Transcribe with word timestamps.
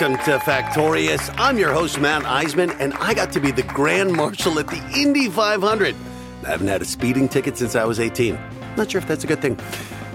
Welcome 0.00 0.24
to 0.26 0.38
Factorious. 0.38 1.34
I'm 1.38 1.58
your 1.58 1.72
host, 1.72 1.98
Matt 1.98 2.22
Iseman, 2.22 2.78
and 2.78 2.94
I 2.94 3.14
got 3.14 3.32
to 3.32 3.40
be 3.40 3.50
the 3.50 3.64
Grand 3.64 4.12
Marshal 4.12 4.60
at 4.60 4.68
the 4.68 4.80
Indy 4.96 5.28
500. 5.28 5.96
I 6.44 6.48
haven't 6.48 6.68
had 6.68 6.82
a 6.82 6.84
speeding 6.84 7.28
ticket 7.28 7.58
since 7.58 7.74
I 7.74 7.84
was 7.84 7.98
18. 7.98 8.38
Not 8.76 8.92
sure 8.92 9.00
if 9.00 9.08
that's 9.08 9.24
a 9.24 9.26
good 9.26 9.42
thing. 9.42 9.58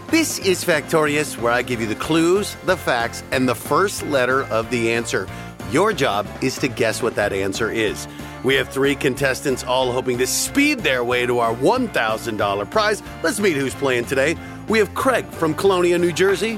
This 0.08 0.40
is 0.40 0.64
Factorious, 0.64 1.38
where 1.38 1.52
I 1.52 1.64
give 1.64 1.82
you 1.82 1.88
the 1.88 1.96
clues, 1.96 2.56
the 2.64 2.78
facts, 2.78 3.26
and 3.32 3.50
the 3.50 3.56
first 3.56 4.04
letter 4.04 4.44
of 4.44 4.70
the 4.70 4.94
answer. 4.94 5.28
Your 5.70 5.92
job 5.92 6.30
is 6.42 6.58
to 6.60 6.70
guess 6.70 7.04
what 7.04 7.16
that 7.16 7.34
answer 7.34 7.70
is. 7.70 8.08
We 8.46 8.56
have 8.56 8.70
three 8.70 8.96
contestants 8.96 9.66
all 9.66 9.92
hoping 9.92 10.18
to 10.20 10.28
speed 10.28 10.80
their 10.80 11.04
way 11.04 11.26
to 11.26 11.40
our 11.40 11.54
$1,000 11.56 12.72
prize. 12.72 13.04
Let's 13.22 13.42
meet 13.42 13.58
who's 13.58 13.76
playing 13.76 14.06
today. 14.06 14.38
We 14.70 14.80
have 14.80 14.96
Craig 14.96 15.26
from 15.26 15.54
Colonia, 15.54 15.98
New 15.98 16.14
Jersey. 16.14 16.58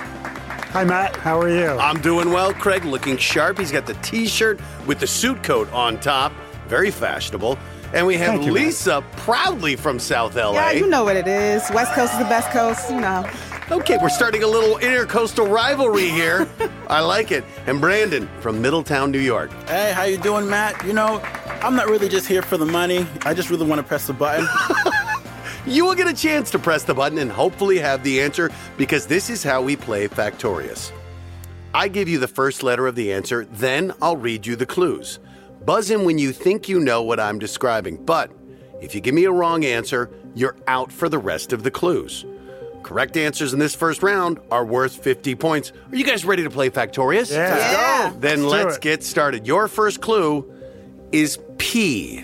Hi, 0.75 0.83
Matt. 0.83 1.15
How 1.15 1.39
are 1.39 1.47
you? 1.47 1.69
I'm 1.69 2.01
doing 2.01 2.31
well. 2.31 2.53
Craig 2.53 2.83
looking 2.83 3.15
sharp. 3.15 3.59
He's 3.59 3.71
got 3.71 3.85
the 3.85 3.93
t 3.93 4.27
shirt 4.27 4.59
with 4.85 4.99
the 4.99 5.07
suit 5.07 5.41
coat 5.41 5.71
on 5.71 5.97
top. 6.01 6.33
Very 6.67 6.91
fashionable. 6.91 7.57
And 7.93 8.05
we 8.05 8.17
have 8.17 8.41
you, 8.41 8.53
man. 8.53 8.65
Lisa, 8.65 9.01
proudly 9.15 9.77
from 9.77 9.99
South 9.99 10.35
LA. 10.35 10.51
Yeah, 10.51 10.71
you 10.71 10.89
know 10.89 11.05
what 11.05 11.15
it 11.15 11.29
is. 11.29 11.63
West 11.73 11.93
Coast 11.93 12.11
is 12.11 12.19
the 12.19 12.25
best 12.25 12.49
coast, 12.49 12.91
you 12.91 12.99
know. 12.99 13.25
Okay, 13.71 13.97
we're 14.01 14.09
starting 14.09 14.43
a 14.43 14.47
little 14.47 14.75
intercoastal 14.79 15.49
rivalry 15.49 16.09
here. 16.09 16.45
I 16.89 16.99
like 16.99 17.31
it. 17.31 17.45
And 17.67 17.79
Brandon 17.79 18.27
from 18.41 18.61
Middletown, 18.61 19.11
New 19.11 19.19
York. 19.19 19.51
Hey, 19.69 19.93
how 19.93 20.03
you 20.03 20.17
doing, 20.17 20.49
Matt? 20.49 20.85
You 20.85 20.91
know, 20.91 21.21
I'm 21.61 21.77
not 21.77 21.87
really 21.87 22.09
just 22.09 22.27
here 22.27 22.41
for 22.41 22.57
the 22.57 22.65
money. 22.65 23.07
I 23.21 23.33
just 23.33 23.49
really 23.49 23.65
want 23.65 23.79
to 23.79 23.87
press 23.87 24.07
the 24.07 24.13
button. 24.13 24.45
You 25.67 25.85
will 25.85 25.95
get 25.95 26.07
a 26.07 26.13
chance 26.13 26.51
to 26.51 26.59
press 26.59 26.83
the 26.83 26.93
button 26.93 27.17
and 27.17 27.31
hopefully 27.31 27.79
have 27.79 28.03
the 28.03 28.21
answer 28.21 28.51
because 28.77 29.07
this 29.07 29.29
is 29.29 29.43
how 29.43 29.61
we 29.63 29.75
play 29.75 30.07
Factorious. 30.07 30.91
I 31.73 31.87
give 31.87 32.07
you 32.07 32.19
the 32.19 32.27
first 32.27 32.61
letter 32.63 32.85
of 32.87 32.95
the 32.95 33.11
answer, 33.11 33.45
then 33.45 33.91
I'll 34.01 34.15
read 34.15 34.45
you 34.45 34.55
the 34.55 34.65
clues. 34.65 35.19
Buzz 35.65 35.89
in 35.89 36.05
when 36.05 36.19
you 36.19 36.31
think 36.31 36.69
you 36.69 36.79
know 36.79 37.01
what 37.01 37.19
I'm 37.19 37.39
describing, 37.39 37.97
but 38.05 38.31
if 38.79 38.93
you 38.93 39.01
give 39.01 39.15
me 39.15 39.25
a 39.25 39.31
wrong 39.31 39.65
answer, 39.65 40.11
you're 40.35 40.55
out 40.67 40.91
for 40.91 41.09
the 41.09 41.17
rest 41.17 41.51
of 41.51 41.63
the 41.63 41.71
clues. 41.71 42.25
Correct 42.83 43.17
answers 43.17 43.51
in 43.51 43.57
this 43.57 43.73
first 43.73 44.03
round 44.03 44.39
are 44.51 44.63
worth 44.63 44.95
50 45.03 45.33
points. 45.33 45.71
Are 45.91 45.95
you 45.95 46.05
guys 46.05 46.23
ready 46.23 46.43
to 46.43 46.51
play 46.51 46.69
Factorious? 46.69 47.31
Yeah. 47.31 47.57
Yeah. 47.71 48.13
Then 48.19 48.47
Let's 48.47 48.65
let's 48.65 48.77
get 48.77 49.03
started. 49.03 49.47
Your 49.47 49.67
first 49.67 50.01
clue 50.01 50.47
is 51.11 51.39
P. 51.57 52.23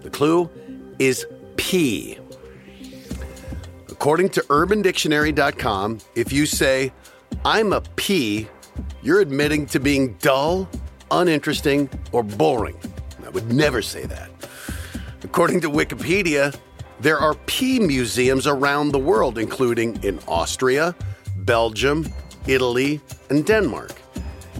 The 0.00 0.10
clue 0.10 0.50
is 0.98 1.24
P. 1.56 2.18
According 3.94 4.30
to 4.30 4.40
UrbanDictionary.com, 4.42 6.00
if 6.16 6.32
you 6.32 6.46
say, 6.46 6.92
I'm 7.44 7.72
a 7.72 7.80
P, 7.94 8.48
you're 9.04 9.20
admitting 9.20 9.66
to 9.66 9.78
being 9.78 10.14
dull, 10.14 10.68
uninteresting, 11.12 11.88
or 12.10 12.24
boring. 12.24 12.76
I 13.24 13.28
would 13.28 13.52
never 13.52 13.82
say 13.82 14.04
that. 14.06 14.30
According 15.22 15.60
to 15.60 15.70
Wikipedia, 15.70 16.58
there 16.98 17.18
are 17.18 17.34
pea 17.46 17.78
museums 17.78 18.48
around 18.48 18.90
the 18.90 18.98
world, 18.98 19.38
including 19.38 20.02
in 20.02 20.18
Austria, 20.26 20.96
Belgium, 21.36 22.12
Italy, 22.48 23.00
and 23.30 23.46
Denmark. 23.46 23.92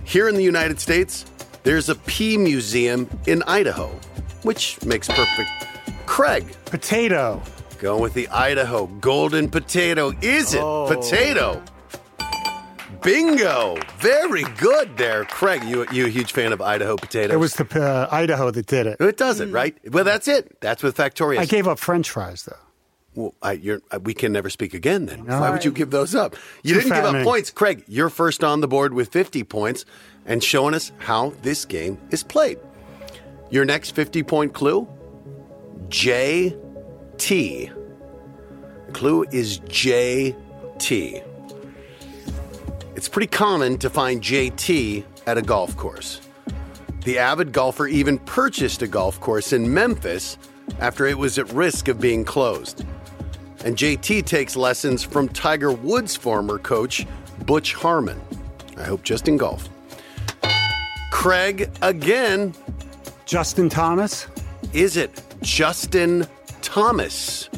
Here 0.04 0.28
in 0.28 0.36
the 0.36 0.44
United 0.44 0.78
States, 0.78 1.24
there's 1.64 1.88
a 1.88 1.96
museum 2.38 3.10
in 3.26 3.42
Idaho, 3.48 3.88
which 4.44 4.80
makes 4.84 5.08
perfect. 5.08 5.50
Craig, 6.06 6.46
Potato. 6.66 7.42
Going 7.84 8.00
with 8.00 8.14
the 8.14 8.26
Idaho 8.28 8.86
golden 8.86 9.50
potato. 9.50 10.14
Is 10.22 10.54
it 10.54 10.60
potato? 10.60 11.62
Bingo! 13.02 13.76
Very 13.98 14.44
good 14.56 14.96
there, 14.96 15.26
Craig. 15.26 15.62
You 15.64 15.86
you 15.92 16.06
a 16.06 16.08
huge 16.08 16.32
fan 16.32 16.54
of 16.54 16.62
Idaho 16.62 16.96
potatoes? 16.96 17.34
It 17.34 17.36
was 17.36 17.52
the 17.56 17.66
uh, 17.78 18.08
Idaho 18.10 18.50
that 18.50 18.64
did 18.64 18.86
it. 18.86 18.96
It 19.00 19.18
does 19.18 19.40
it 19.40 19.50
right. 19.50 19.76
Well, 19.92 20.02
that's 20.02 20.28
it. 20.28 20.58
That's 20.62 20.82
with 20.82 20.96
Factorious. 20.96 21.40
I 21.40 21.44
gave 21.44 21.68
up 21.68 21.78
French 21.78 22.08
fries 22.08 22.44
though. 22.44 22.56
Well, 23.16 23.34
I, 23.42 23.60
we 24.02 24.14
can 24.14 24.32
never 24.32 24.48
speak 24.48 24.72
again 24.72 25.04
then. 25.04 25.26
Why 25.26 25.50
would 25.50 25.66
you 25.66 25.70
give 25.70 25.90
those 25.90 26.14
up? 26.14 26.36
You 26.62 26.72
Too 26.72 26.80
didn't 26.80 26.96
give 26.96 27.04
up 27.04 27.22
points. 27.22 27.50
Craig, 27.50 27.84
you're 27.86 28.08
first 28.08 28.42
on 28.42 28.62
the 28.62 28.66
board 28.66 28.94
with 28.94 29.12
50 29.12 29.44
points 29.44 29.84
and 30.24 30.42
showing 30.42 30.72
us 30.72 30.90
how 31.00 31.34
this 31.42 31.66
game 31.66 31.98
is 32.10 32.22
played. 32.22 32.58
Your 33.50 33.66
next 33.66 33.90
50 33.90 34.22
point 34.22 34.54
clue 34.54 34.88
JT. 37.16 37.72
The 38.86 38.92
clue 38.92 39.24
is 39.30 39.60
JT. 39.60 40.34
It's 42.96 43.08
pretty 43.08 43.26
common 43.26 43.78
to 43.78 43.90
find 43.90 44.22
JT 44.22 45.04
at 45.26 45.38
a 45.38 45.42
golf 45.42 45.76
course. 45.76 46.20
The 47.04 47.18
avid 47.18 47.52
golfer 47.52 47.86
even 47.86 48.18
purchased 48.20 48.82
a 48.82 48.86
golf 48.86 49.20
course 49.20 49.52
in 49.52 49.72
Memphis 49.72 50.38
after 50.80 51.06
it 51.06 51.18
was 51.18 51.38
at 51.38 51.52
risk 51.52 51.88
of 51.88 52.00
being 52.00 52.24
closed. 52.24 52.84
And 53.64 53.76
JT 53.76 54.26
takes 54.26 54.56
lessons 54.56 55.02
from 55.02 55.28
Tiger 55.28 55.72
Woods' 55.72 56.16
former 56.16 56.58
coach, 56.58 57.06
Butch 57.46 57.74
Harmon. 57.74 58.20
I 58.76 58.84
hope 58.84 59.02
just 59.02 59.28
in 59.28 59.36
golf. 59.36 59.68
Craig, 61.10 61.70
again, 61.82 62.54
Justin 63.24 63.68
Thomas. 63.68 64.26
is 64.72 64.96
it 64.96 65.22
Justin 65.42 66.26
Thomas? 66.74 67.48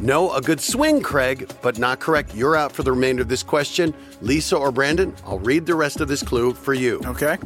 No, 0.00 0.30
a 0.34 0.42
good 0.42 0.60
swing, 0.60 1.00
Craig, 1.00 1.50
but 1.62 1.78
not 1.78 1.98
correct. 1.98 2.34
You're 2.34 2.54
out 2.54 2.72
for 2.72 2.82
the 2.82 2.92
remainder 2.92 3.22
of 3.22 3.28
this 3.30 3.42
question. 3.42 3.94
Lisa 4.20 4.54
or 4.58 4.70
Brandon, 4.70 5.14
I'll 5.24 5.38
read 5.38 5.64
the 5.64 5.74
rest 5.74 6.02
of 6.02 6.06
this 6.08 6.22
clue 6.22 6.52
for 6.52 6.74
you. 6.74 7.00
Okay? 7.06 7.38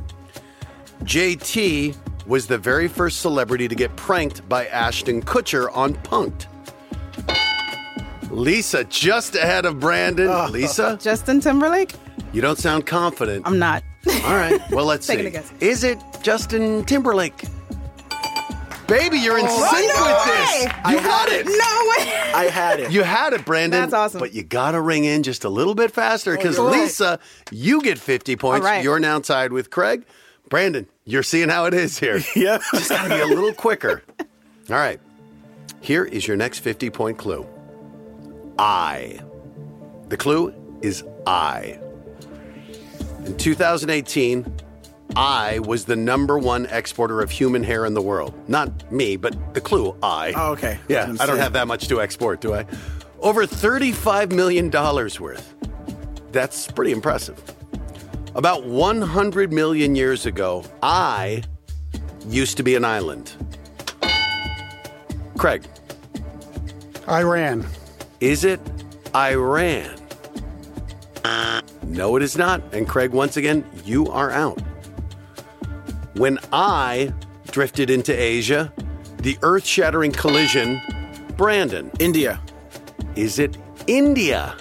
JT 1.04 1.96
was 2.26 2.48
the 2.48 2.58
very 2.58 2.88
first 2.88 3.20
celebrity 3.20 3.68
to 3.68 3.76
get 3.76 3.94
pranked 3.94 4.48
by 4.48 4.66
Ashton 4.66 5.22
Kutcher 5.22 5.68
on 5.72 5.94
Punk'd. 6.02 6.48
Lisa 8.28 8.82
just 8.82 9.36
ahead 9.36 9.64
of 9.66 9.78
Brandon. 9.78 10.26
Oh. 10.28 10.48
Lisa, 10.50 10.98
Justin 11.00 11.40
Timberlake? 11.40 11.92
you 12.32 12.40
don't 12.40 12.58
sound 12.58 12.86
confident. 12.86 13.46
I'm 13.46 13.60
not. 13.60 13.84
All 14.24 14.34
right, 14.34 14.60
well, 14.72 14.84
let's 14.92 15.06
Taking 15.06 15.26
see. 15.26 15.28
a 15.28 15.30
guess. 15.30 15.52
Is 15.60 15.84
it 15.84 15.98
Justin 16.22 16.84
Timberlake? 16.86 17.44
Baby, 18.86 19.18
you're 19.18 19.38
in 19.38 19.46
oh, 19.48 19.70
sync 19.72 19.94
no 19.94 20.02
with 20.04 20.26
way! 20.26 20.36
this. 20.36 20.62
You 20.92 20.98
had 20.98 21.04
got 21.04 21.28
it. 21.28 21.46
it. 21.46 21.46
No 21.46 21.52
way. 21.52 22.32
I 22.34 22.50
had 22.52 22.80
it. 22.80 22.92
You 22.92 23.02
had 23.02 23.32
it, 23.32 23.44
Brandon. 23.44 23.80
That's 23.80 23.94
awesome. 23.94 24.20
But 24.20 24.34
you 24.34 24.42
got 24.42 24.72
to 24.72 24.80
ring 24.80 25.04
in 25.04 25.22
just 25.22 25.44
a 25.44 25.48
little 25.48 25.74
bit 25.74 25.90
faster 25.90 26.34
oh, 26.34 26.36
because 26.36 26.56
you're 26.56 26.70
right. 26.70 26.82
Lisa, 26.82 27.18
you 27.50 27.80
get 27.80 27.98
50 27.98 28.36
points. 28.36 28.64
All 28.64 28.72
right. 28.72 28.84
You're 28.84 29.00
now 29.00 29.20
tied 29.20 29.52
with 29.52 29.70
Craig. 29.70 30.04
Brandon, 30.50 30.86
you're 31.04 31.22
seeing 31.22 31.48
how 31.48 31.64
it 31.64 31.74
is 31.74 31.98
here. 31.98 32.20
yeah. 32.36 32.58
Just 32.72 32.90
got 32.90 33.08
to 33.08 33.14
be 33.14 33.20
a 33.20 33.26
little 33.26 33.54
quicker. 33.54 34.02
All 34.70 34.76
right. 34.76 35.00
Here 35.80 36.04
is 36.04 36.26
your 36.26 36.36
next 36.36 36.60
50 36.60 36.90
point 36.90 37.18
clue 37.18 37.46
I. 38.58 39.20
The 40.08 40.16
clue 40.16 40.54
is 40.82 41.02
I. 41.26 41.78
In 43.24 43.36
2018, 43.36 44.44
I 45.16 45.60
was 45.60 45.84
the 45.84 45.96
number 45.96 46.38
one 46.38 46.66
exporter 46.66 47.20
of 47.20 47.30
human 47.30 47.62
hair 47.62 47.86
in 47.86 47.94
the 47.94 48.02
world. 48.02 48.34
Not 48.48 48.90
me, 48.90 49.16
but 49.16 49.54
the 49.54 49.60
clue 49.60 49.96
I. 50.02 50.32
Oh, 50.36 50.52
okay. 50.52 50.78
Yeah, 50.88 51.14
I 51.20 51.22
I 51.22 51.26
don't 51.26 51.38
have 51.38 51.52
that 51.52 51.68
much 51.68 51.88
to 51.88 52.00
export, 52.00 52.40
do 52.40 52.54
I? 52.54 52.66
Over 53.20 53.46
$35 53.46 54.32
million 54.32 54.70
worth. 54.70 55.54
That's 56.32 56.66
pretty 56.70 56.92
impressive. 56.92 57.40
About 58.34 58.66
100 58.66 59.52
million 59.52 59.94
years 59.94 60.26
ago, 60.26 60.64
I 60.82 61.42
used 62.28 62.56
to 62.56 62.62
be 62.62 62.74
an 62.74 62.84
island. 62.84 63.32
Craig, 65.38 65.64
Iran. 67.08 67.66
is 68.20 68.44
it 68.44 68.60
Iran? 69.14 70.00
No, 71.86 72.16
it 72.16 72.22
is 72.22 72.36
not. 72.36 72.60
And 72.74 72.88
Craig, 72.88 73.12
once 73.12 73.36
again, 73.36 73.64
you 73.84 74.08
are 74.08 74.30
out. 74.32 74.60
When 76.14 76.38
I 76.52 77.12
drifted 77.50 77.90
into 77.90 78.12
Asia, 78.12 78.72
the 79.18 79.36
earth 79.42 79.66
shattering 79.66 80.12
collision, 80.12 80.80
Brandon, 81.36 81.90
India. 81.98 82.40
is 83.16 83.38
it 83.38 83.56
India? 83.88 84.56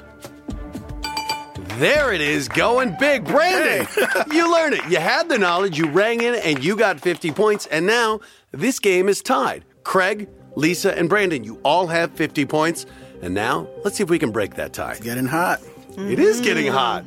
There 1.77 2.13
it 2.13 2.21
is, 2.21 2.47
going 2.47 2.95
big. 2.99 3.25
Brandon, 3.25 3.87
you 4.31 4.51
learned 4.51 4.75
it. 4.75 4.85
You 4.89 4.97
had 4.97 5.29
the 5.29 5.37
knowledge, 5.37 5.77
you 5.77 5.89
rang 5.89 6.21
in, 6.21 6.35
and 6.35 6.63
you 6.63 6.75
got 6.75 6.99
50 6.99 7.31
points. 7.31 7.65
And 7.67 7.85
now 7.85 8.19
this 8.51 8.79
game 8.79 9.07
is 9.07 9.21
tied. 9.21 9.63
Craig, 9.83 10.29
Lisa, 10.55 10.97
and 10.97 11.09
Brandon, 11.09 11.43
you 11.43 11.59
all 11.63 11.87
have 11.87 12.11
50 12.13 12.45
points. 12.45 12.85
And 13.21 13.33
now 13.33 13.67
let's 13.83 13.97
see 13.97 14.03
if 14.03 14.09
we 14.09 14.19
can 14.19 14.31
break 14.31 14.55
that 14.55 14.73
tie. 14.73 14.97
Getting 14.99 15.25
hot. 15.25 15.61
It 15.97 16.19
is 16.19 16.41
getting 16.41 16.67
hot 16.71 17.05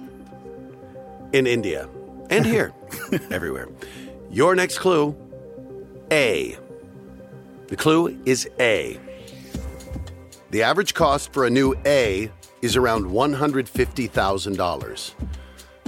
in 1.32 1.46
India 1.46 1.88
and 2.30 2.46
here, 2.46 2.72
everywhere. 3.30 3.68
Your 4.30 4.54
next 4.54 4.78
clue 4.78 5.16
A. 6.10 6.56
The 7.68 7.76
clue 7.76 8.18
is 8.24 8.48
A. 8.60 8.98
The 10.50 10.62
average 10.62 10.94
cost 10.94 11.32
for 11.32 11.46
a 11.46 11.50
new 11.50 11.74
A 11.84 12.30
is 12.62 12.76
around 12.76 13.06
$150,000. 13.06 15.12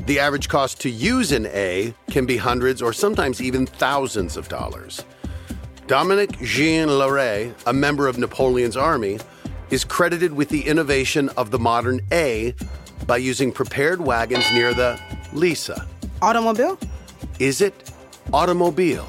the 0.07 0.19
average 0.21 0.49
cost 0.49 0.81
to 0.81 0.89
use 0.89 1.33
an 1.33 1.47
A 1.49 1.93
can 2.11 2.25
be 2.25 2.39
hundreds 2.39 2.81
or 2.81 2.95
sometimes 2.95 3.43
even 3.43 3.67
thousands 3.67 4.39
of 4.39 4.49
dollars. 4.49 5.05
Dominique 5.87 6.41
Jean 6.41 6.89
Larrey, 6.89 7.53
a 7.67 7.73
member 7.75 8.09
of 8.09 8.17
Napoleon's 8.17 8.77
army, 8.77 9.19
is 9.71 9.85
credited 9.85 10.33
with 10.33 10.49
the 10.49 10.67
innovation 10.67 11.29
of 11.37 11.51
the 11.51 11.59
modern 11.59 12.01
A 12.11 12.55
by 13.07 13.19
using 13.19 13.53
prepared 13.53 14.01
wagons 14.01 14.51
near 14.53 14.73
the 14.73 14.99
Lisa. 15.35 15.87
Automobile? 16.23 16.79
Is 17.39 17.61
it 17.61 17.93
automobile? 18.33 19.07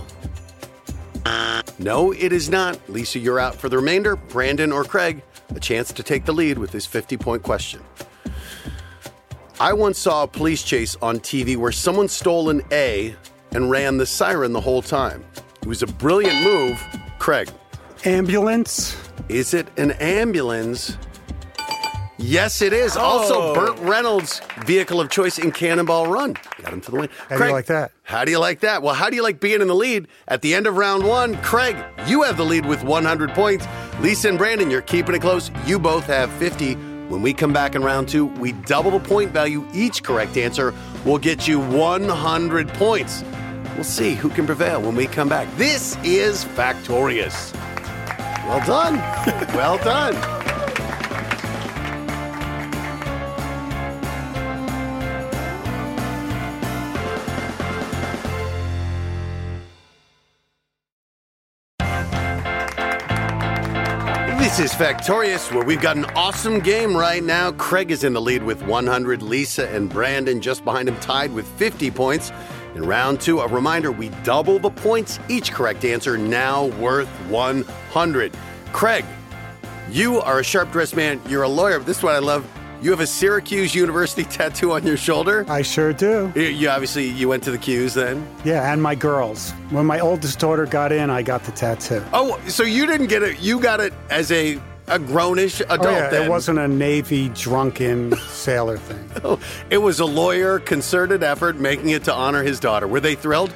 No, 1.80 2.12
it 2.12 2.34
is 2.34 2.50
not. 2.50 2.78
Lisa, 2.90 3.20
you're 3.20 3.40
out 3.40 3.56
for 3.56 3.70
the 3.70 3.78
remainder. 3.78 4.18
Brandon 4.18 4.72
or 4.74 4.84
Craig, 4.84 5.22
a 5.56 5.60
chance 5.62 5.94
to 5.94 6.04
take 6.04 6.26
the 6.26 6.34
lead 6.34 6.58
with 6.58 6.72
this 6.72 6.86
50 6.86 7.16
point 7.16 7.42
question. 7.42 7.82
I 9.62 9.72
once 9.72 9.98
saw 9.98 10.24
a 10.24 10.28
police 10.28 10.64
chase 10.64 10.98
on 11.02 11.20
TV 11.20 11.56
where 11.56 11.72
someone 11.72 12.10
stole 12.10 12.50
an 12.50 12.62
A 12.72 13.16
and 13.52 13.72
ran 13.72 13.98
the 13.98 14.06
siren 14.06 14.52
the 14.52 14.60
whole 14.60 14.82
time. 14.82 15.24
It 15.62 15.68
was 15.68 15.82
a 15.82 15.88
brilliant 15.88 16.44
move. 16.44 16.82
Craig, 17.18 17.50
Ambulance. 18.04 18.98
is 19.30 19.54
it 19.54 19.68
an 19.78 19.92
ambulance? 19.92 20.98
Yes, 22.22 22.62
it 22.62 22.74
is. 22.74 22.98
Also, 22.98 23.42
Oh. 23.42 23.54
Burt 23.56 23.80
Reynolds' 23.80 24.42
vehicle 24.66 25.00
of 25.00 25.10
choice 25.10 25.40
in 25.40 25.52
Cannonball 25.52 26.08
Run. 26.08 26.36
Got 26.62 26.74
him 26.74 26.82
to 26.82 26.92
the 26.92 26.98
win. 26.98 27.10
How 27.30 27.38
do 27.38 27.46
you 27.46 27.52
like 27.54 27.66
that? 27.68 27.92
How 28.04 28.26
do 28.26 28.32
you 28.32 28.40
like 28.40 28.60
that? 28.60 28.84
Well, 28.84 28.94
how 28.94 29.10
do 29.10 29.16
you 29.16 29.24
like 29.24 29.40
being 29.40 29.62
in 29.62 29.68
the 29.68 29.76
lead 29.76 30.08
at 30.28 30.42
the 30.42 30.54
end 30.54 30.68
of 30.68 30.76
round 30.76 31.04
one? 31.08 31.38
Craig, 31.38 31.78
you 32.08 32.24
have 32.24 32.36
the 32.36 32.44
lead 32.44 32.66
with 32.66 32.84
100 32.84 33.30
points. 33.32 33.66
Lisa 34.02 34.30
and 34.30 34.38
Brandon, 34.38 34.70
you're 34.70 34.82
keeping 34.82 35.16
it 35.16 35.22
close. 35.22 35.50
You 35.66 35.80
both 35.80 36.06
have 36.08 36.30
50. 36.34 36.74
When 37.10 37.22
we 37.22 37.34
come 37.34 37.54
back 37.54 37.74
in 37.74 37.82
round 37.84 38.10
two, 38.10 38.26
we 38.26 38.52
double 38.52 38.92
the 38.92 39.00
point 39.00 39.32
value. 39.32 39.66
Each 39.74 40.04
correct 40.04 40.36
answer 40.38 40.74
will 41.06 41.18
get 41.18 41.48
you 41.48 41.60
100 41.60 42.68
points. 42.74 43.24
We'll 43.76 43.84
see 43.86 44.14
who 44.14 44.30
can 44.30 44.46
prevail 44.46 44.82
when 44.82 44.96
we 44.96 45.08
come 45.08 45.30
back. 45.30 45.48
This 45.56 45.96
is 46.04 46.44
Factorious. 46.44 47.54
Well 48.46 48.66
done. 48.66 48.96
well 49.56 49.78
done. 49.78 50.16
This 64.60 64.74
is 64.74 64.78
Factorious, 64.78 65.54
where 65.54 65.64
we've 65.64 65.80
got 65.80 65.96
an 65.96 66.04
awesome 66.18 66.60
game 66.60 66.94
right 66.94 67.24
now. 67.24 67.54
Craig 67.54 67.92
is 67.92 68.04
in 68.04 68.12
the 68.12 68.20
lead 68.20 68.44
with 68.44 68.62
100, 68.64 69.22
Lisa 69.22 69.70
and 69.70 69.90
Brandon 69.90 70.42
just 70.42 70.66
behind 70.66 70.90
him, 70.90 71.00
tied 71.00 71.32
with 71.32 71.48
50 71.58 71.90
points. 71.92 72.34
In 72.76 72.86
round 72.86 73.22
two, 73.22 73.40
a 73.40 73.48
reminder 73.48 73.90
we 73.90 74.10
double 74.26 74.60
the 74.60 74.70
points. 74.70 75.18
Each 75.30 75.54
correct 75.54 75.86
answer 75.86 76.18
now 76.18 76.66
worth 76.66 77.08
100. 77.30 78.34
Craig, 78.74 79.06
you 79.92 80.20
are 80.20 80.40
a 80.40 80.44
sharp 80.44 80.74
dressed 80.74 80.98
man. 80.98 81.22
You're 81.30 81.44
a 81.44 81.48
lawyer. 81.48 81.80
This 81.80 82.00
is 82.00 82.04
what 82.04 82.16
I 82.16 82.20
love. 82.20 82.46
You 82.82 82.92
have 82.92 83.02
a 83.02 83.08
Syracuse 83.08 83.76
University 83.76 84.24
tattoo 84.30 84.72
on 84.72 84.86
your 84.86 84.96
shoulder. 84.98 85.46
I 85.50 85.62
sure 85.62 85.92
do. 85.94 86.32
You- 86.36 86.44
You 86.44 86.70
obviously 86.70 87.08
you 87.10 87.28
went 87.28 87.44
to 87.44 87.52
the 87.52 87.58
Q's 87.58 87.94
then. 87.94 88.26
Yeah, 88.46 88.72
and 88.72 88.82
my 88.82 88.96
girls. 88.96 89.52
When 89.70 89.86
my 89.86 90.00
oldest 90.00 90.40
daughter 90.40 90.66
got 90.66 90.92
in, 90.92 91.10
I 91.10 91.22
got 91.22 91.44
the 91.44 91.52
tattoo. 91.52 92.04
Oh, 92.14 92.40
so 92.48 92.64
you 92.64 92.86
didn't 92.86 93.08
get 93.08 93.22
it? 93.24 93.40
You 93.40 93.60
got 93.60 93.80
it 93.80 93.94
as 94.10 94.32
a 94.32 94.60
a 94.88 94.98
grownish 94.98 95.62
oh, 95.70 95.76
adult. 95.76 95.88
Oh, 95.88 95.92
yeah, 95.92 96.10
then. 96.10 96.24
it 96.24 96.30
wasn't 96.30 96.58
a 96.58 96.68
Navy 96.68 97.30
drunken 97.30 98.16
sailor 98.30 98.78
thing. 98.78 98.98
Oh, 99.24 99.40
it 99.70 99.78
was 99.78 100.00
a 100.00 100.06
lawyer 100.06 100.60
concerted 100.60 101.22
effort 101.22 101.58
making 101.58 101.90
it 101.90 102.04
to 102.06 102.14
honor 102.14 102.42
his 102.44 102.60
daughter. 102.60 102.88
Were 102.88 103.00
they 103.02 103.14
thrilled? 103.16 103.54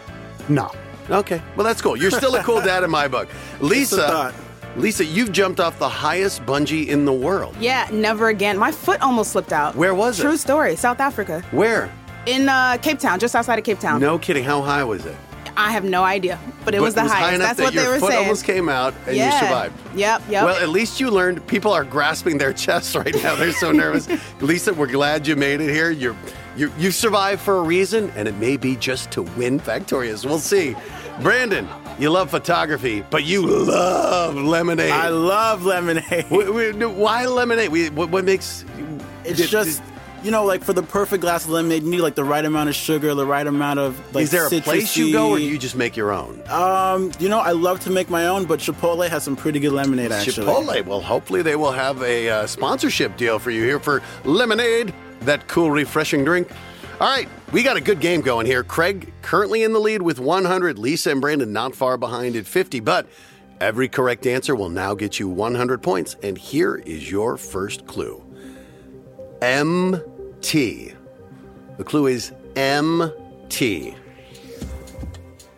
No. 0.49 0.69
Okay, 1.09 1.41
well 1.55 1.63
that's 1.65 1.81
cool. 1.81 1.95
You're 1.97 2.11
still 2.11 2.35
a 2.35 2.43
cool 2.43 2.61
dad 2.61 2.83
in 2.83 2.91
my 2.91 3.07
book. 3.07 3.29
Lisa, 3.61 3.95
thought. 4.07 4.33
Lisa, 4.75 5.05
you've 5.05 5.31
jumped 5.31 5.59
off 5.59 5.77
the 5.77 5.87
highest 5.89 6.43
bungee 6.45 6.87
in 6.87 7.05
the 7.05 7.13
world. 7.13 7.55
Yeah, 7.59 7.87
never 7.91 8.29
again. 8.29 8.57
My 8.57 8.71
foot 8.71 9.01
almost 9.01 9.31
slipped 9.31 9.53
out. 9.53 9.75
Where 9.75 9.93
was 9.93 10.19
it? 10.19 10.23
True 10.23 10.37
story, 10.37 10.75
South 10.75 10.99
Africa. 10.99 11.43
Where? 11.51 11.91
In 12.25 12.49
uh, 12.49 12.77
Cape 12.81 12.99
Town, 12.99 13.19
just 13.19 13.35
outside 13.35 13.59
of 13.59 13.65
Cape 13.65 13.79
Town. 13.79 13.99
No 14.01 14.17
kidding. 14.17 14.43
How 14.43 14.61
high 14.61 14.83
was 14.83 15.05
it? 15.05 15.15
I 15.55 15.71
have 15.71 15.83
no 15.83 16.03
idea, 16.03 16.39
but 16.65 16.73
it 16.73 16.79
But 16.79 16.85
was 16.85 16.93
the 16.95 17.01
high 17.01 17.07
highest. 17.09 17.35
enough 17.35 17.47
That's 17.49 17.59
that 17.59 17.63
what 17.65 17.73
they 17.75 17.87
were 17.87 17.99
foot 17.99 18.09
saying. 18.13 18.23
almost 18.23 18.43
came 18.45 18.69
out 18.69 18.95
and 19.05 19.15
yeah. 19.15 19.33
you 19.33 19.39
survived. 19.39 19.75
Yep, 19.95 20.21
yep. 20.27 20.45
Well, 20.45 20.55
at 20.63 20.69
least 20.69 20.99
you 20.99 21.11
learned. 21.11 21.45
People 21.45 21.71
are 21.71 21.83
grasping 21.83 22.39
their 22.39 22.53
chests 22.53 22.95
right 22.95 23.13
now. 23.21 23.35
They're 23.35 23.51
so 23.51 23.71
nervous. 23.71 24.07
Lisa, 24.41 24.73
we're 24.73 24.87
glad 24.87 25.27
you 25.27 25.35
made 25.35 25.61
it 25.61 25.69
here. 25.69 25.91
You're, 25.91 26.15
you 26.57 26.71
you 26.79 26.89
survived 26.89 27.41
for 27.41 27.57
a 27.57 27.61
reason, 27.61 28.09
and 28.15 28.27
it 28.27 28.35
may 28.37 28.57
be 28.57 28.75
just 28.75 29.11
to 29.11 29.21
win 29.21 29.59
Factorious. 29.59 30.25
We'll 30.25 30.39
see. 30.39 30.75
Brandon, 31.21 31.67
you 31.99 32.09
love 32.09 32.29
photography, 32.29 33.03
but 33.09 33.23
you 33.23 33.45
love 33.45 34.35
lemonade. 34.35 34.91
I 34.91 35.09
love 35.09 35.65
lemonade. 35.65 36.25
Wh- 36.29 36.47
wh- 36.75 36.97
Why 36.97 37.25
lemonade? 37.25 37.69
We- 37.69 37.89
What, 37.89 38.09
what 38.09 38.25
makes 38.25 38.65
It's 39.25 39.39
did- 39.39 39.49
just, 39.49 39.81
you 40.23 40.31
know, 40.31 40.45
like 40.45 40.63
for 40.63 40.73
the 40.73 40.83
perfect 40.83 41.21
glass 41.21 41.43
of 41.45 41.51
lemonade, 41.51 41.83
you 41.83 41.89
need 41.91 42.01
like 42.01 42.15
the 42.15 42.23
right 42.23 42.43
amount 42.43 42.69
of 42.69 42.75
sugar, 42.75 43.13
the 43.13 43.25
right 43.25 43.45
amount 43.45 43.79
of 43.79 43.99
like. 44.15 44.23
Is 44.23 44.31
there 44.31 44.47
a 44.47 44.49
place 44.61 44.95
you 44.95 45.11
go, 45.11 45.31
or 45.31 45.37
do 45.37 45.43
you 45.43 45.57
just 45.57 45.75
make 45.75 45.95
your 45.97 46.11
own? 46.11 46.41
Um, 46.49 47.11
you 47.19 47.27
know, 47.29 47.39
I 47.39 47.51
love 47.51 47.79
to 47.81 47.89
make 47.89 48.09
my 48.09 48.27
own, 48.27 48.45
but 48.45 48.59
Chipotle 48.59 49.07
has 49.07 49.23
some 49.23 49.35
pretty 49.35 49.59
good 49.59 49.73
lemonade. 49.73 50.11
Actually, 50.11 50.47
Chipotle. 50.47 50.85
Well, 50.85 51.01
hopefully 51.01 51.41
they 51.41 51.55
will 51.55 51.71
have 51.73 52.01
a 52.03 52.29
uh, 52.29 52.47
sponsorship 52.47 53.17
deal 53.17 53.37
for 53.39 53.51
you 53.51 53.63
here 53.63 53.79
for 53.79 54.01
lemonade, 54.23 54.93
that 55.21 55.47
cool, 55.47 55.71
refreshing 55.71 56.23
drink. 56.25 56.47
All 57.01 57.09
right, 57.09 57.27
we 57.51 57.63
got 57.63 57.75
a 57.75 57.81
good 57.81 57.99
game 57.99 58.21
going 58.21 58.45
here. 58.45 58.63
Craig 58.63 59.11
currently 59.23 59.63
in 59.63 59.73
the 59.73 59.79
lead 59.79 60.03
with 60.03 60.19
100. 60.19 60.77
Lisa 60.77 61.09
and 61.09 61.19
Brandon 61.19 61.51
not 61.51 61.75
far 61.75 61.97
behind 61.97 62.35
at 62.35 62.45
50, 62.45 62.79
but 62.81 63.07
every 63.59 63.89
correct 63.89 64.27
answer 64.27 64.55
will 64.55 64.69
now 64.69 64.93
get 64.93 65.19
you 65.19 65.27
100 65.27 65.81
points. 65.81 66.15
And 66.21 66.37
here 66.37 66.75
is 66.75 67.09
your 67.09 67.35
first 67.35 67.87
clue 67.87 68.23
MT. 69.41 70.93
The 71.77 71.83
clue 71.83 72.07
is 72.07 72.31
MT. 72.55 73.95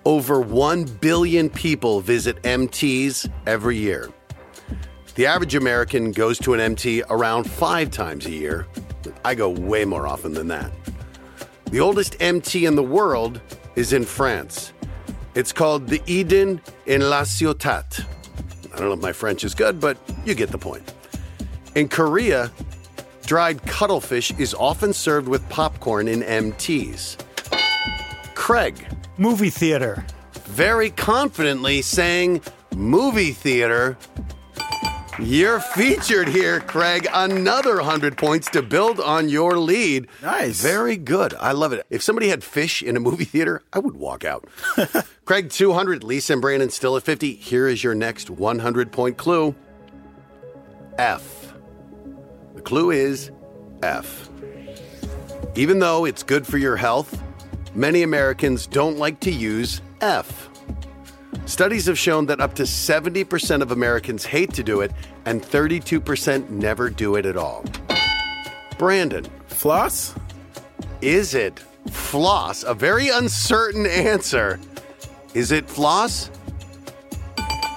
Over 0.05 0.39
1 0.39 0.85
billion 0.85 1.49
people 1.49 1.99
visit 1.99 2.41
MTs 2.43 3.29
every 3.45 3.77
year. 3.77 4.09
The 5.15 5.25
average 5.25 5.55
American 5.55 6.11
goes 6.11 6.39
to 6.39 6.53
an 6.53 6.61
MT 6.61 7.03
around 7.09 7.43
five 7.43 7.91
times 7.91 8.25
a 8.25 8.31
year. 8.31 8.67
I 9.23 9.35
go 9.35 9.49
way 9.49 9.83
more 9.83 10.07
often 10.07 10.33
than 10.33 10.48
that. 10.48 10.71
The 11.72 11.79
oldest 11.79 12.15
MT 12.22 12.65
in 12.65 12.75
the 12.75 12.84
world 12.84 13.41
is 13.75 13.91
in 13.93 14.05
France. 14.05 14.72
It's 15.34 15.51
called 15.51 15.88
the 15.88 16.01
Eden 16.05 16.62
in 16.86 17.01
La 17.10 17.22
Ciotat. 17.24 18.05
I 18.74 18.77
don't 18.77 18.88
know 18.88 18.93
if 18.93 19.01
my 19.01 19.12
French 19.13 19.43
is 19.43 19.53
good, 19.53 19.79
but 19.79 19.98
you 20.25 20.36
get 20.36 20.50
the 20.50 20.57
point. 20.57 20.93
In 21.75 21.89
Korea, 21.89 22.51
dried 23.25 23.62
cuttlefish 23.63 24.31
is 24.39 24.53
often 24.53 24.93
served 24.93 25.27
with 25.27 25.48
popcorn 25.50 26.07
in 26.07 26.22
MTs. 26.22 27.17
Craig, 28.36 28.86
Movie 29.17 29.50
theater. 29.50 30.05
very 30.45 30.89
confidently 30.91 31.81
saying 31.81 32.41
movie 32.75 33.31
theater. 33.31 33.98
You're 35.19 35.62
featured 35.62 36.27
here, 36.27 36.60
Craig. 36.60 37.07
Another 37.13 37.77
100 37.77 38.17
points 38.17 38.50
to 38.50 38.62
build 38.62 39.00
on 39.00 39.29
your 39.29 39.57
lead. 39.57 40.07
Nice. 40.22 40.62
Very 40.62 40.98
good. 40.98 41.34
I 41.36 41.53
love 41.53 41.72
it. 41.72 41.86
If 41.89 42.03
somebody 42.03 42.27
had 42.27 42.43
fish 42.43 42.84
in 42.84 42.98
a 42.98 43.00
movie 43.00 43.24
theater, 43.24 43.63
I 43.72 43.79
would 43.79 43.95
walk 43.95 44.25
out. 44.25 44.45
Craig, 45.25 45.50
200. 45.50 46.03
Lisa 46.03 46.34
and 46.34 46.41
Brandon 46.41 46.69
still 46.69 46.98
at 46.98 47.03
50. 47.03 47.36
Here 47.36 47.67
is 47.67 47.81
your 47.81 47.95
next 47.95 48.29
100 48.29 48.91
point 48.91 49.15
clue 49.15 49.55
F. 50.98 51.53
The 52.55 52.62
clue 52.62 52.91
is 52.91 53.31
F. 53.84 54.29
Even 55.55 55.79
though 55.79 56.03
it's 56.03 56.24
good 56.24 56.45
for 56.45 56.57
your 56.57 56.75
health, 56.75 57.22
many 57.74 58.03
Americans 58.03 58.67
don't 58.67 58.98
like 58.98 59.22
to 59.22 59.31
use 59.31 59.81
F. 60.01 60.50
Studies 61.45 61.85
have 61.85 61.97
shown 61.99 62.25
that 62.25 62.39
up 62.41 62.55
to 62.55 62.63
70% 62.63 63.61
of 63.61 63.71
Americans 63.71 64.25
hate 64.25 64.51
to 64.53 64.63
do 64.63 64.81
it, 64.81 64.91
and 65.25 65.41
32% 65.43 66.49
never 66.49 66.89
do 66.89 67.15
it 67.15 67.25
at 67.25 67.37
all. 67.37 67.63
Brandon, 68.77 69.25
floss. 69.47 70.15
is 71.01 71.35
it 71.35 71.59
floss? 71.91 72.63
A 72.63 72.73
very 72.73 73.09
uncertain 73.09 73.85
answer. 73.85 74.59
Is 75.33 75.51
it 75.51 75.69
floss? 75.69 76.31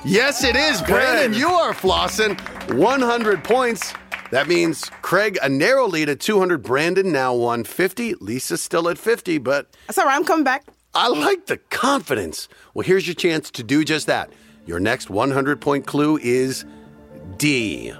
Yes, 0.04 0.44
it 0.44 0.56
is. 0.56 0.80
Brandon, 0.82 1.38
you 1.38 1.48
are 1.48 1.74
flossing. 1.74 2.40
100 2.74 3.44
points. 3.44 3.92
That 4.30 4.48
means 4.48 4.84
Craig, 5.02 5.38
a 5.42 5.48
narrow 5.48 5.86
lead 5.86 6.08
at 6.08 6.20
200. 6.20 6.62
Brandon 6.62 7.12
now 7.12 7.34
150. 7.34 8.14
Lisa 8.14 8.56
still 8.56 8.88
at 8.88 8.96
50, 8.98 9.38
but 9.38 9.68
That's 9.86 9.98
all 9.98 10.04
right. 10.06 10.16
I'm 10.16 10.24
coming 10.24 10.44
back. 10.44 10.64
I 10.94 11.08
like 11.08 11.46
the 11.46 11.58
confidence. 11.58 12.48
Well, 12.74 12.86
here's 12.86 13.06
your 13.06 13.14
chance 13.14 13.50
to 13.52 13.62
do 13.62 13.84
just 13.84 14.06
that. 14.06 14.32
Your 14.66 14.80
next 14.80 15.10
100 15.10 15.60
point 15.60 15.86
clue 15.86 16.18
is 16.18 16.64
D. 17.36 17.92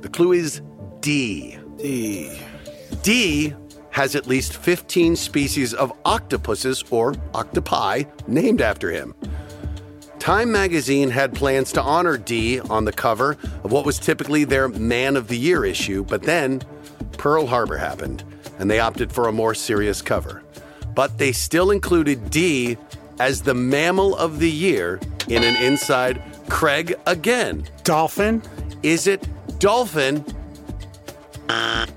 The 0.00 0.08
clue 0.08 0.32
is 0.32 0.60
D. 1.00 1.58
D. 1.78 2.38
D 3.02 3.54
has 3.90 4.14
at 4.14 4.26
least 4.26 4.54
15 4.54 5.16
species 5.16 5.72
of 5.72 5.92
octopuses 6.04 6.84
or 6.90 7.14
octopi 7.34 8.04
named 8.26 8.60
after 8.60 8.90
him. 8.90 9.14
Time 10.18 10.52
magazine 10.52 11.08
had 11.08 11.34
plans 11.34 11.72
to 11.72 11.82
honor 11.82 12.18
D 12.18 12.60
on 12.60 12.84
the 12.84 12.92
cover 12.92 13.36
of 13.64 13.72
what 13.72 13.86
was 13.86 13.98
typically 13.98 14.44
their 14.44 14.68
Man 14.68 15.16
of 15.16 15.28
the 15.28 15.38
Year 15.38 15.64
issue, 15.64 16.04
but 16.04 16.24
then 16.24 16.60
Pearl 17.12 17.46
Harbor 17.46 17.76
happened, 17.76 18.24
and 18.58 18.70
they 18.70 18.80
opted 18.80 19.12
for 19.12 19.28
a 19.28 19.32
more 19.32 19.54
serious 19.54 20.02
cover. 20.02 20.42
But 20.96 21.18
they 21.18 21.30
still 21.30 21.70
included 21.70 22.30
D 22.30 22.76
as 23.20 23.42
the 23.42 23.54
Mammal 23.54 24.16
of 24.16 24.40
the 24.40 24.50
Year 24.50 24.98
in 25.28 25.44
an 25.44 25.54
inside 25.62 26.20
Craig 26.48 26.96
again. 27.06 27.64
Dolphin. 27.84 28.42
Is 28.82 29.06
it 29.06 29.28
dolphin? 29.60 30.24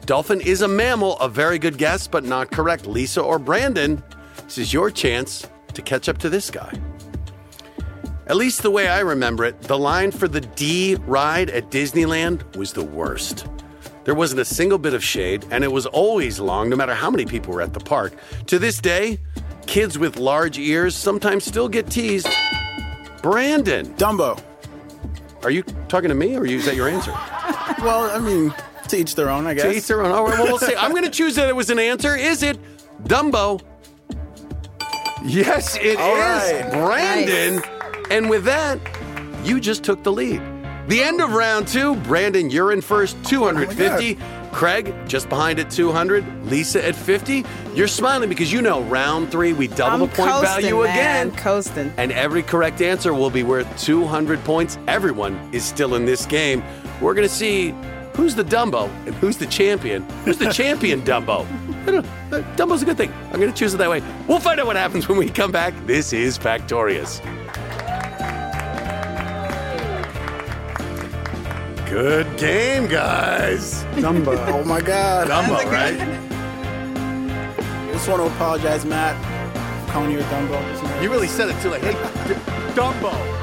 Dolphin 0.05 0.41
is 0.41 0.63
a 0.63 0.67
mammal, 0.67 1.19
a 1.19 1.29
very 1.29 1.59
good 1.59 1.77
guess, 1.77 2.07
but 2.07 2.23
not 2.23 2.49
correct. 2.49 2.87
Lisa 2.87 3.21
or 3.21 3.37
Brandon, 3.37 4.01
this 4.43 4.57
is 4.57 4.73
your 4.73 4.89
chance 4.89 5.47
to 5.75 5.83
catch 5.83 6.09
up 6.09 6.17
to 6.17 6.29
this 6.29 6.49
guy. 6.49 6.73
At 8.25 8.35
least 8.35 8.63
the 8.63 8.71
way 8.71 8.87
I 8.87 9.01
remember 9.01 9.45
it, 9.45 9.61
the 9.61 9.77
line 9.77 10.09
for 10.09 10.27
the 10.27 10.41
D 10.41 10.95
ride 11.05 11.51
at 11.51 11.69
Disneyland 11.69 12.55
was 12.55 12.73
the 12.73 12.83
worst. 12.83 13.45
There 14.05 14.15
wasn't 14.15 14.41
a 14.41 14.45
single 14.45 14.77
bit 14.77 14.93
of 14.93 15.03
shade, 15.03 15.45
and 15.51 15.63
it 15.63 15.71
was 15.71 15.85
always 15.85 16.39
long, 16.39 16.69
no 16.69 16.75
matter 16.75 16.93
how 16.93 17.09
many 17.11 17.25
people 17.25 17.53
were 17.53 17.61
at 17.61 17.73
the 17.73 17.79
park. 17.79 18.13
To 18.47 18.57
this 18.57 18.79
day, 18.79 19.19
kids 19.67 19.99
with 19.99 20.17
large 20.17 20.57
ears 20.57 20.95
sometimes 20.95 21.43
still 21.45 21.69
get 21.69 21.89
teased. 21.89 22.27
Brandon, 23.21 23.85
Dumbo. 23.95 24.41
are 25.43 25.51
you 25.51 25.63
talking 25.89 26.09
to 26.09 26.15
me, 26.15 26.35
or 26.35 26.45
is 26.45 26.65
that 26.65 26.75
your 26.75 26.89
answer? 26.89 27.13
Well, 27.81 28.09
I 28.11 28.19
mean, 28.19 28.53
to 28.89 28.97
each 28.97 29.15
their 29.15 29.29
own, 29.29 29.47
I 29.47 29.53
guess. 29.53 29.63
To 29.63 29.71
each 29.71 29.87
their 29.87 30.01
own. 30.01 30.11
All 30.11 30.25
right, 30.25 30.37
well, 30.37 30.47
we'll 30.47 30.57
see. 30.57 30.75
I'm 30.75 30.91
going 30.91 31.03
to 31.03 31.09
choose 31.09 31.35
that 31.35 31.47
it 31.47 31.55
was 31.55 31.69
an 31.69 31.79
answer. 31.79 32.13
Is 32.17 32.43
it 32.43 32.57
Dumbo? 33.05 33.61
Yes, 35.23 35.77
it 35.77 35.85
is, 35.85 35.97
All 35.97 36.15
right. 36.15 36.69
Brandon. 36.71 37.61
And 38.11 38.29
with 38.29 38.43
that, 38.45 38.79
you 39.45 39.61
just 39.61 39.83
took 39.85 40.03
the 40.03 40.11
lead. 40.11 40.41
The 40.89 41.03
end 41.03 41.21
of 41.21 41.33
round 41.33 41.67
two. 41.67 41.95
Brandon, 41.97 42.49
you're 42.49 42.71
in 42.71 42.81
first, 42.81 43.15
250. 43.25 44.17
Craig, 44.51 44.91
just 45.07 45.29
behind 45.29 45.59
at 45.59 45.69
200. 45.69 46.47
Lisa 46.47 46.83
at 46.83 46.95
50. 46.95 47.45
You're 47.75 47.87
smiling 47.87 48.27
because 48.27 48.51
you 48.51 48.63
know 48.63 48.81
round 48.81 49.29
three, 49.29 49.53
we 49.53 49.67
double 49.67 49.93
I'm 49.93 49.99
the 49.99 50.07
point 50.07 50.31
coasting, 50.31 50.61
value 50.63 50.83
man, 50.83 51.27
again. 51.27 51.37
Coasting. 51.37 51.93
And 51.97 52.11
every 52.11 52.41
correct 52.41 52.81
answer 52.81 53.13
will 53.13 53.29
be 53.29 53.43
worth 53.43 53.67
200 53.79 54.43
points. 54.43 54.79
Everyone 54.87 55.35
is 55.53 55.63
still 55.63 55.93
in 55.93 56.05
this 56.05 56.25
game. 56.25 56.63
We're 56.99 57.13
going 57.13 57.27
to 57.27 57.31
see 57.31 57.75
who's 58.15 58.33
the 58.33 58.43
Dumbo 58.43 58.89
and 59.05 59.13
who's 59.13 59.37
the 59.37 59.45
champion. 59.45 60.01
Who's 60.25 60.39
the 60.39 60.49
champion 60.51 61.03
Dumbo? 61.03 61.45
I 61.83 61.91
don't 61.91 62.03
know. 62.03 62.37
Uh, 62.39 62.41
Dumbo's 62.55 62.81
a 62.81 62.85
good 62.85 62.97
thing. 62.97 63.13
I'm 63.31 63.39
going 63.39 63.51
to 63.51 63.55
choose 63.55 63.75
it 63.75 63.77
that 63.77 63.91
way. 63.91 64.01
We'll 64.27 64.39
find 64.39 64.59
out 64.59 64.65
what 64.65 64.75
happens 64.75 65.07
when 65.07 65.19
we 65.19 65.29
come 65.29 65.51
back. 65.51 65.75
This 65.85 66.13
is 66.13 66.39
Factorious. 66.39 67.23
Good 71.89 72.37
game, 72.37 72.85
guys. 72.85 73.83
Dumbo. 73.95 74.37
Oh 74.53 74.63
my 74.63 74.79
God. 74.79 75.27
Dumbo, 75.27 75.65
right? 75.71 75.97
Just 77.91 78.07
want 78.07 78.21
to 78.21 78.27
apologize, 78.27 78.85
Matt. 78.85 79.15
for 79.87 79.91
Calling 79.91 80.11
you 80.11 80.19
a 80.19 80.23
Dumbo. 80.23 81.01
You 81.01 81.09
really 81.09 81.27
said 81.27 81.49
it 81.49 81.59
too. 81.63 81.71
Like, 81.71 81.81
hey, 81.81 81.93
Dumbo. 82.75 83.39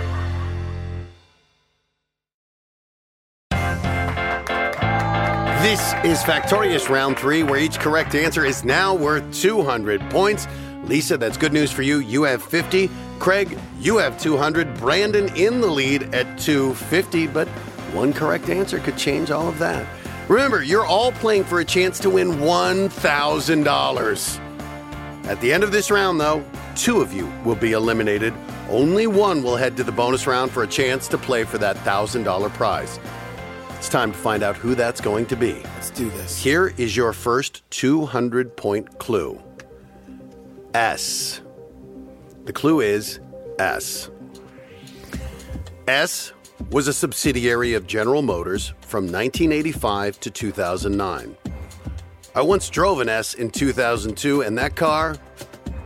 This 5.61 5.95
is 6.05 6.23
Factorious 6.23 6.89
Round 6.89 7.19
3, 7.19 7.43
where 7.43 7.59
each 7.59 7.81
correct 7.81 8.15
answer 8.15 8.45
is 8.45 8.65
now 8.65 8.95
worth 8.95 9.25
200 9.35 10.01
points. 10.09 10.47
Lisa, 10.85 11.19
that's 11.19 11.37
good 11.37 11.53
news 11.53 11.73
for 11.73 11.83
you. 11.83 11.99
You 11.99 12.23
have 12.23 12.45
50. 12.45 12.89
Craig, 13.19 13.59
you 13.81 13.97
have 13.97 14.21
200. 14.21 14.77
Brandon 14.77 15.35
in 15.35 15.61
the 15.61 15.67
lead 15.67 16.15
at 16.15 16.39
250, 16.39 17.27
but 17.27 17.49
one 17.93 18.13
correct 18.13 18.49
answer 18.49 18.79
could 18.79 18.97
change 18.97 19.31
all 19.31 19.49
of 19.49 19.59
that. 19.59 19.87
Remember, 20.29 20.63
you're 20.63 20.87
all 20.87 21.13
playing 21.13 21.45
for 21.45 21.61
a 21.61 21.65
chance 21.65 21.99
to 22.01 22.11
win 22.11 22.33
$1,000. 22.33 25.27
At 25.27 25.41
the 25.41 25.53
end 25.53 25.65
of 25.65 25.73
this 25.73 25.91
round, 25.91 26.21
though, 26.21 26.45
two 26.75 27.01
of 27.01 27.13
you 27.13 27.27
will 27.45 27.55
be 27.55 27.73
eliminated. 27.73 28.35
Only 28.69 29.07
one 29.07 29.43
will 29.43 29.57
head 29.57 29.77
to 29.77 29.85
the 29.85 29.93
bonus 29.93 30.27
round 30.27 30.51
for 30.51 30.63
a 30.63 30.67
chance 30.67 31.09
to 31.09 31.19
play 31.19 31.45
for 31.45 31.59
that 31.59 31.77
$1,000 31.77 32.53
prize. 32.55 32.99
It's 33.77 33.89
time 33.89 34.13
to 34.13 34.19
find 34.19 34.43
out 34.43 34.57
who 34.57 34.75
that's 34.75 35.01
going 35.01 35.27
to 35.27 35.37
be. 35.37 35.63
Let's 35.63 35.91
do 35.91 36.11
this. 36.11 36.43
Here 36.43 36.73
is 36.77 36.97
your 36.97 37.13
first 37.13 37.69
200 37.71 38.57
point 38.57 38.99
clue 38.99 39.41
S. 40.75 41.41
The 42.45 42.53
clue 42.53 42.81
is 42.81 43.21
S. 43.59 44.11
S 45.87 46.33
was 46.71 46.89
a 46.89 46.93
subsidiary 46.93 47.75
of 47.75 47.87
General 47.87 48.23
Motors 48.23 48.69
from 48.81 49.05
1985 49.05 50.21
to 50.21 50.31
2009. 50.31 51.37
I 52.35 52.41
once 52.43 52.69
drove 52.69 53.01
an 53.01 53.09
S 53.09 53.35
in 53.35 53.51
2002, 53.51 54.43
and 54.43 54.59
that 54.59 54.77
car 54.77 55.17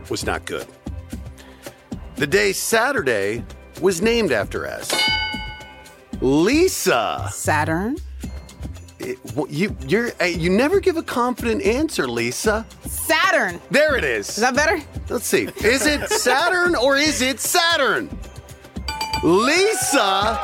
was 0.09 0.25
not 0.25 0.45
good. 0.45 0.67
The 2.15 2.27
day 2.27 2.51
Saturday 2.53 3.43
was 3.81 4.01
named 4.01 4.31
after 4.31 4.65
S. 4.65 4.93
Lisa. 6.19 7.29
Saturn. 7.31 7.97
It- 8.99 9.17
you 9.49 9.75
you're 9.87 10.11
uh, 10.21 10.25
you 10.25 10.49
never 10.51 10.79
give 10.79 10.97
a 10.97 11.01
confident 11.03 11.63
answer, 11.63 12.07
Lisa. 12.07 12.65
Saturn. 12.85 13.59
There 13.71 13.95
it 13.95 14.03
is. 14.03 14.29
Is 14.29 14.35
that 14.37 14.53
better? 14.55 14.79
Let's 15.09 15.25
see. 15.25 15.47
Is 15.63 15.87
it 15.87 16.07
Saturn 16.09 16.75
or 16.75 16.97
is 16.97 17.21
it 17.21 17.39
Saturn? 17.39 18.09
Lisa, 19.23 20.39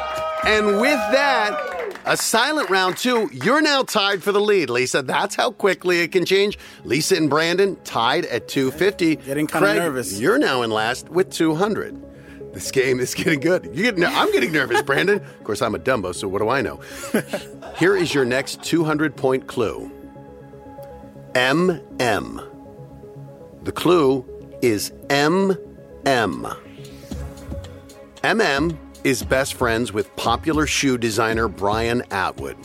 and 0.48 0.80
with 0.80 1.00
that, 1.12 2.00
a 2.06 2.16
silent 2.16 2.70
round 2.70 2.98
two. 2.98 3.30
You're 3.34 3.62
now 3.62 3.84
tied 3.84 4.24
for 4.24 4.32
the 4.32 4.40
lead, 4.40 4.70
Lisa. 4.70 5.02
That's 5.02 5.36
how 5.36 5.52
quickly 5.52 6.00
it 6.00 6.14
can 6.14 6.26
change. 6.26 6.58
Lisa 6.86 7.18
and 7.18 7.30
Brandon 7.30 7.76
tied 7.84 8.26
at 8.26 8.48
250. 8.48 9.18
Getting 9.18 9.48
kinda 9.48 9.74
nervous. 9.74 10.20
You're 10.20 10.38
now 10.38 10.62
in 10.62 10.72
last 10.72 11.10
with 11.10 11.30
200. 11.32 12.02
This 12.54 12.72
game 12.72 13.00
is 13.00 13.14
getting 13.14 13.40
good. 13.42 13.70
You 13.74 13.92
get, 13.92 14.02
I'm 14.04 14.32
getting 14.32 14.52
nervous, 14.52 14.82
Brandon. 14.86 15.20
Of 15.20 15.44
course, 15.44 15.62
I'm 15.62 15.76
a 15.76 15.80
Dumbo, 15.80 16.16
so 16.16 16.28
what 16.28 16.40
do 16.40 16.50
I 16.50 16.62
know? 16.62 16.80
Here 17.78 17.96
is 17.96 18.14
your 18.14 18.26
next 18.26 18.64
200 18.64 19.16
point 19.16 19.48
clue 19.48 19.92
MM. 21.34 22.44
The 23.64 23.72
clue 23.72 24.26
is 24.62 24.92
MM. 25.10 26.58
MM 28.24 28.78
is 29.08 29.24
best 29.24 29.54
friends 29.54 29.94
with 29.94 30.14
popular 30.18 30.68
shoe 30.68 30.98
designer 30.98 31.48
Brian 31.48 32.04
Atwood. 32.12 32.58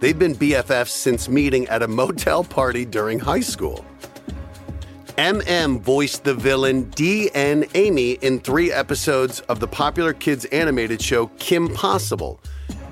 They've 0.00 0.18
been 0.18 0.34
BFFs 0.34 0.88
since 0.88 1.30
meeting 1.30 1.66
at 1.68 1.82
a 1.82 1.88
motel 1.88 2.44
party 2.44 2.84
during 2.84 3.18
high 3.18 3.40
school. 3.40 3.82
MM 5.16 5.80
voiced 5.80 6.24
the 6.24 6.34
villain 6.34 6.90
D.N. 6.90 7.64
Amy 7.74 8.12
in 8.20 8.38
three 8.40 8.70
episodes 8.70 9.40
of 9.48 9.60
the 9.60 9.66
popular 9.66 10.12
kids 10.12 10.44
animated 10.46 11.00
show 11.00 11.28
Kim 11.38 11.72
Possible 11.72 12.38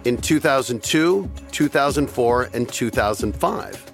in 0.07 0.17
2002, 0.17 1.31
2004, 1.53 2.51
and 2.55 2.67
2005. 2.67 3.93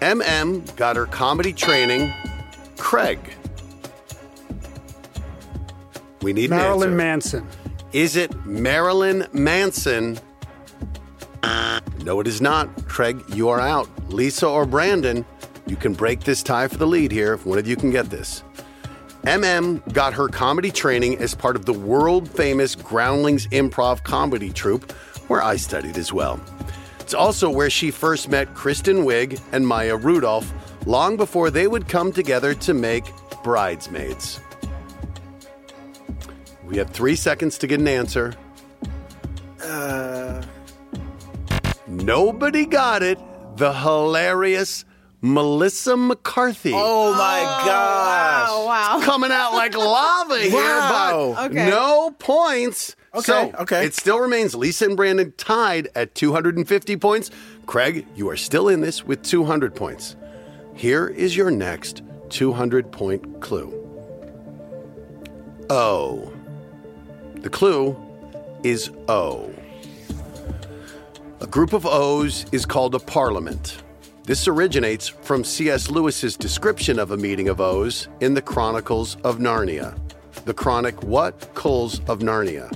MM 0.00 0.76
got 0.76 0.96
her 0.96 1.06
comedy 1.06 1.54
training. 1.54 2.12
Craig. 2.76 3.18
We 6.24 6.32
need 6.32 6.50
Marilyn 6.50 6.98
answer. 7.00 7.42
Manson. 7.42 7.48
Is 7.92 8.16
it 8.16 8.34
Marilyn 8.46 9.28
Manson? 9.32 10.18
No, 12.02 12.20
it 12.20 12.26
is 12.26 12.40
not. 12.40 12.86
Craig, 12.88 13.22
you 13.28 13.48
are 13.48 13.60
out. 13.60 13.88
Lisa 14.08 14.46
or 14.46 14.66
Brandon, 14.66 15.24
you 15.66 15.76
can 15.76 15.94
break 15.94 16.20
this 16.20 16.42
tie 16.42 16.68
for 16.68 16.76
the 16.76 16.86
lead 16.86 17.12
here 17.12 17.34
if 17.34 17.46
one 17.46 17.58
of 17.58 17.66
you 17.66 17.76
can 17.76 17.90
get 17.90 18.10
this. 18.10 18.42
MM 19.22 19.80
got 19.94 20.12
her 20.12 20.28
comedy 20.28 20.70
training 20.70 21.16
as 21.18 21.34
part 21.34 21.56
of 21.56 21.64
the 21.64 21.72
world 21.72 22.28
famous 22.28 22.74
Groundlings 22.74 23.46
Improv 23.48 24.02
Comedy 24.02 24.50
Troupe, 24.50 24.92
where 25.28 25.42
I 25.42 25.56
studied 25.56 25.96
as 25.96 26.12
well. 26.12 26.38
It's 27.00 27.14
also 27.14 27.50
where 27.50 27.70
she 27.70 27.90
first 27.90 28.28
met 28.28 28.54
Kristen 28.54 29.04
Wiig 29.04 29.40
and 29.52 29.66
Maya 29.66 29.96
Rudolph 29.96 30.52
long 30.86 31.16
before 31.16 31.50
they 31.50 31.66
would 31.66 31.88
come 31.88 32.12
together 32.12 32.54
to 32.54 32.74
make 32.74 33.04
Bridesmaids. 33.42 34.40
We 36.66 36.78
have 36.78 36.90
three 36.90 37.16
seconds 37.16 37.58
to 37.58 37.66
get 37.66 37.80
an 37.80 37.88
answer. 37.88 38.34
Uh, 39.62 40.42
nobody 41.86 42.66
got 42.66 43.02
it. 43.02 43.18
The 43.56 43.72
hilarious 43.72 44.84
Melissa 45.20 45.96
McCarthy. 45.96 46.72
Oh 46.74 47.12
my 47.12 47.62
gosh. 47.66 48.48
Oh 48.50 48.66
wow. 48.66 49.00
Coming 49.02 49.30
out 49.30 49.52
like 49.54 49.76
lava 49.76 50.38
here, 50.40 50.50
Wow. 50.52 51.32
but 51.36 51.50
Okay. 51.50 51.70
no 51.70 52.10
points. 52.18 52.96
Okay, 53.14 53.22
So 53.24 53.52
okay. 53.60 53.86
it 53.86 53.94
still 53.94 54.18
remains 54.18 54.54
Lisa 54.56 54.86
and 54.86 54.96
Brandon 54.96 55.32
tied 55.36 55.88
at 55.94 56.14
250 56.16 56.96
points. 56.96 57.30
Craig, 57.66 58.06
you 58.16 58.28
are 58.28 58.36
still 58.36 58.68
in 58.68 58.80
this 58.80 59.04
with 59.04 59.22
200 59.22 59.74
points. 59.74 60.16
Here 60.74 61.06
is 61.06 61.36
your 61.36 61.50
next 61.52 62.02
200 62.30 62.90
point 62.90 63.40
clue. 63.40 63.72
O. 65.70 66.33
The 67.44 67.50
clue 67.50 67.94
is 68.62 68.90
O. 69.06 69.52
A 71.42 71.46
group 71.46 71.74
of 71.74 71.84
O's 71.84 72.46
is 72.52 72.64
called 72.64 72.94
a 72.94 72.98
parliament. 72.98 73.82
This 74.22 74.48
originates 74.48 75.08
from 75.08 75.44
C.S. 75.44 75.90
Lewis's 75.90 76.38
description 76.38 76.98
of 76.98 77.10
a 77.10 77.18
meeting 77.18 77.50
of 77.50 77.60
O's 77.60 78.08
in 78.20 78.32
the 78.32 78.40
Chronicles 78.40 79.16
of 79.24 79.40
Narnia. 79.40 79.94
The 80.46 80.54
chronic 80.54 81.02
what? 81.02 81.54
Culls 81.54 82.00
of 82.08 82.20
Narnia. 82.20 82.72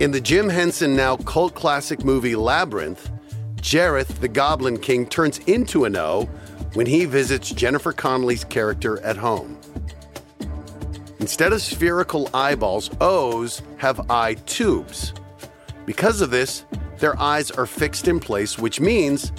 In 0.00 0.10
the 0.10 0.20
Jim 0.20 0.48
Henson 0.48 0.96
now 0.96 1.18
cult 1.18 1.54
classic 1.54 2.04
movie 2.04 2.34
Labyrinth, 2.34 3.12
Jareth 3.58 4.18
the 4.18 4.26
Goblin 4.26 4.80
King 4.80 5.06
turns 5.06 5.38
into 5.46 5.84
an 5.84 5.94
O 5.94 6.28
when 6.74 6.86
he 6.86 7.04
visits 7.04 7.50
Jennifer 7.50 7.92
Connelly's 7.92 8.42
character 8.42 9.00
at 9.02 9.18
home. 9.18 9.59
Instead 11.20 11.52
of 11.52 11.62
spherical 11.62 12.28
eyeballs, 12.34 12.90
O's 13.00 13.62
have 13.76 14.10
eye 14.10 14.34
tubes. 14.46 15.12
Because 15.86 16.20
of 16.20 16.30
this, 16.30 16.64
their 16.98 17.18
eyes 17.20 17.50
are 17.50 17.66
fixed 17.66 18.08
in 18.08 18.18
place, 18.20 18.58
which 18.58 18.80
means 18.80 19.32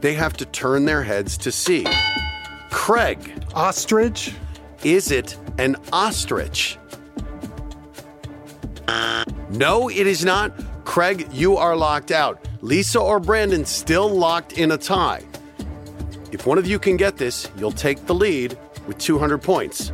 they 0.00 0.14
have 0.14 0.32
to 0.34 0.46
turn 0.46 0.84
their 0.84 1.02
heads 1.02 1.36
to 1.38 1.52
see. 1.52 1.86
Craig, 2.70 3.44
Ostrich? 3.54 4.34
is 4.84 5.10
it 5.10 5.38
an 5.58 5.76
ostrich? 5.92 6.78
No, 9.50 9.88
it 9.88 10.06
is 10.06 10.24
not. 10.24 10.52
Craig, 10.84 11.28
you 11.30 11.56
are 11.56 11.76
locked 11.76 12.10
out. 12.10 12.48
Lisa 12.62 12.98
or 12.98 13.20
Brandon 13.20 13.64
still 13.64 14.08
locked 14.08 14.54
in 14.54 14.72
a 14.72 14.78
tie. 14.78 15.22
If 16.32 16.46
one 16.46 16.58
of 16.58 16.66
you 16.66 16.78
can 16.78 16.96
get 16.96 17.18
this, 17.18 17.48
you'll 17.58 17.72
take 17.72 18.06
the 18.06 18.14
lead 18.14 18.58
with 18.86 18.98
200 18.98 19.38
points. 19.38 19.92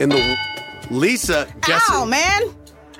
In 0.00 0.08
the 0.10 0.38
Lisa 0.90 1.46
guessing 1.62 1.94
Ow, 1.96 2.04
man. 2.04 2.42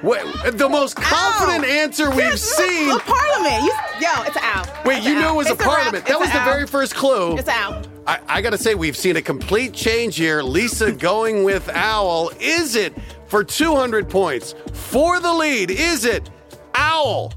Wait, 0.03 0.23
the 0.53 0.69
most 0.69 0.95
confident 0.97 1.65
Ow. 1.65 1.69
answer 1.69 2.09
we've 2.11 2.27
look, 2.31 2.37
seen. 2.39 2.89
look, 2.89 3.03
parliament. 3.05 3.65
You, 3.65 3.73
yo, 4.01 4.23
it's 4.23 4.37
an 4.37 4.43
ow. 4.45 4.83
Wait, 4.85 4.99
It's 4.99 5.07
you 5.07 5.15
knew 5.17 5.29
it 5.29 5.35
was 5.35 5.49
a 5.49 5.53
It's 5.53 5.61
wrap. 5.61 5.69
parliament. 5.71 6.07
That 6.07 6.21
was 6.21 6.31
the 6.33 6.39
very 6.41 6.67
first 6.69 6.95
clue. 6.95 7.37
It's 7.37 7.49
an 7.49 7.55
ow. 7.57 7.83
I, 8.07 8.21
I 8.29 8.41
gotta 8.41 8.59
say, 8.59 8.75
we've 8.77 8.97
seen 8.97 9.17
a 9.17 9.23
complete 9.23 9.73
change 9.75 10.17
here. 10.17 10.41
Lisa 10.43 10.93
going 10.93 11.43
with 11.45 11.69
Owl. 11.71 12.31
Is 12.41 12.77
it 12.77 12.95
for 13.27 13.43
200 13.45 14.09
points? 14.09 14.55
For 14.73 15.19
the 15.21 15.33
lead, 15.33 15.71
is 15.71 16.05
it 16.05 16.31
Owl? 16.75 17.33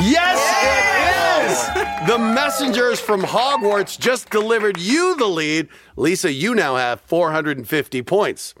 Yes, 0.00 0.38
it 0.62 2.04
is! 2.04 2.08
The 2.08 2.18
messengers 2.18 3.00
from 3.00 3.22
Hogwarts 3.22 3.98
just 3.98 4.30
delivered 4.30 4.78
you 4.78 5.16
the 5.16 5.26
lead. 5.26 5.68
Lisa, 5.96 6.32
you 6.32 6.54
now 6.54 6.76
have 6.76 7.00
450 7.02 8.02
points. 8.02 8.54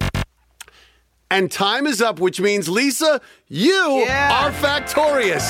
And 1.30 1.52
time 1.52 1.86
is 1.86 2.00
up, 2.00 2.20
which 2.20 2.40
means, 2.40 2.70
Lisa, 2.70 3.20
you 3.48 3.98
Yeah. 4.06 4.46
are 4.46 4.50
factorious. 4.50 5.44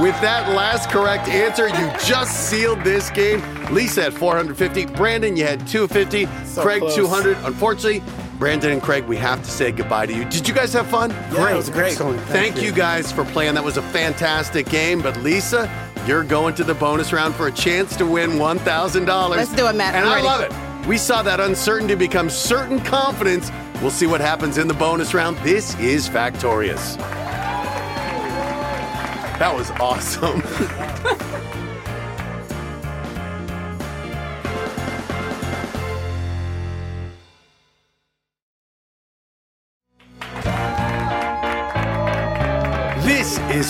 With 0.00 0.18
that 0.20 0.50
last 0.54 0.90
correct 0.90 1.26
answer, 1.28 1.68
you 1.68 1.90
just 2.06 2.50
sealed 2.50 2.84
this 2.84 3.08
game. 3.10 3.42
Lisa 3.72 4.02
had 4.02 4.14
450. 4.14 4.84
Brandon, 4.86 5.34
you 5.36 5.44
had 5.44 5.66
250. 5.66 6.28
So 6.44 6.62
Craig, 6.62 6.80
close. 6.82 6.94
200. 6.94 7.38
Unfortunately, 7.44 8.02
Brandon 8.38 8.72
and 8.72 8.82
Craig, 8.82 9.04
we 9.04 9.16
have 9.18 9.42
to 9.42 9.50
say 9.50 9.70
goodbye 9.70 10.06
to 10.06 10.12
you. 10.12 10.24
Did 10.24 10.48
you 10.48 10.54
guys 10.54 10.72
have 10.72 10.86
fun? 10.88 11.10
Yeah, 11.32 11.52
it 11.52 11.56
was 11.56 11.70
great. 11.70 11.92
Excellent. 11.92 12.20
Thank 12.22 12.60
you 12.60 12.72
guys 12.72 13.12
for 13.12 13.24
playing. 13.26 13.54
That 13.54 13.64
was 13.64 13.76
a 13.76 13.82
fantastic 13.82 14.68
game. 14.68 15.00
But 15.00 15.16
Lisa, 15.18 15.70
you're 16.06 16.24
going 16.24 16.54
to 16.56 16.64
the 16.64 16.74
bonus 16.74 17.12
round 17.12 17.34
for 17.34 17.46
a 17.46 17.52
chance 17.52 17.94
to 17.96 18.06
win 18.06 18.32
$1,000. 18.32 19.28
Let's 19.30 19.54
do 19.54 19.66
it, 19.68 19.74
Matt. 19.76 19.94
And 19.94 20.04
I'm 20.04 20.10
I 20.12 20.14
ready. 20.16 20.26
love 20.26 20.40
it. 20.40 20.52
We 20.88 20.98
saw 20.98 21.22
that 21.22 21.38
uncertainty 21.38 21.94
become 21.94 22.28
certain 22.28 22.80
confidence. 22.80 23.52
We'll 23.80 23.90
see 23.92 24.06
what 24.06 24.20
happens 24.20 24.58
in 24.58 24.66
the 24.66 24.74
bonus 24.74 25.14
round. 25.14 25.36
This 25.38 25.78
is 25.78 26.08
Factorious. 26.08 26.96
That 29.38 29.54
was 29.54 29.70
awesome. 29.72 30.42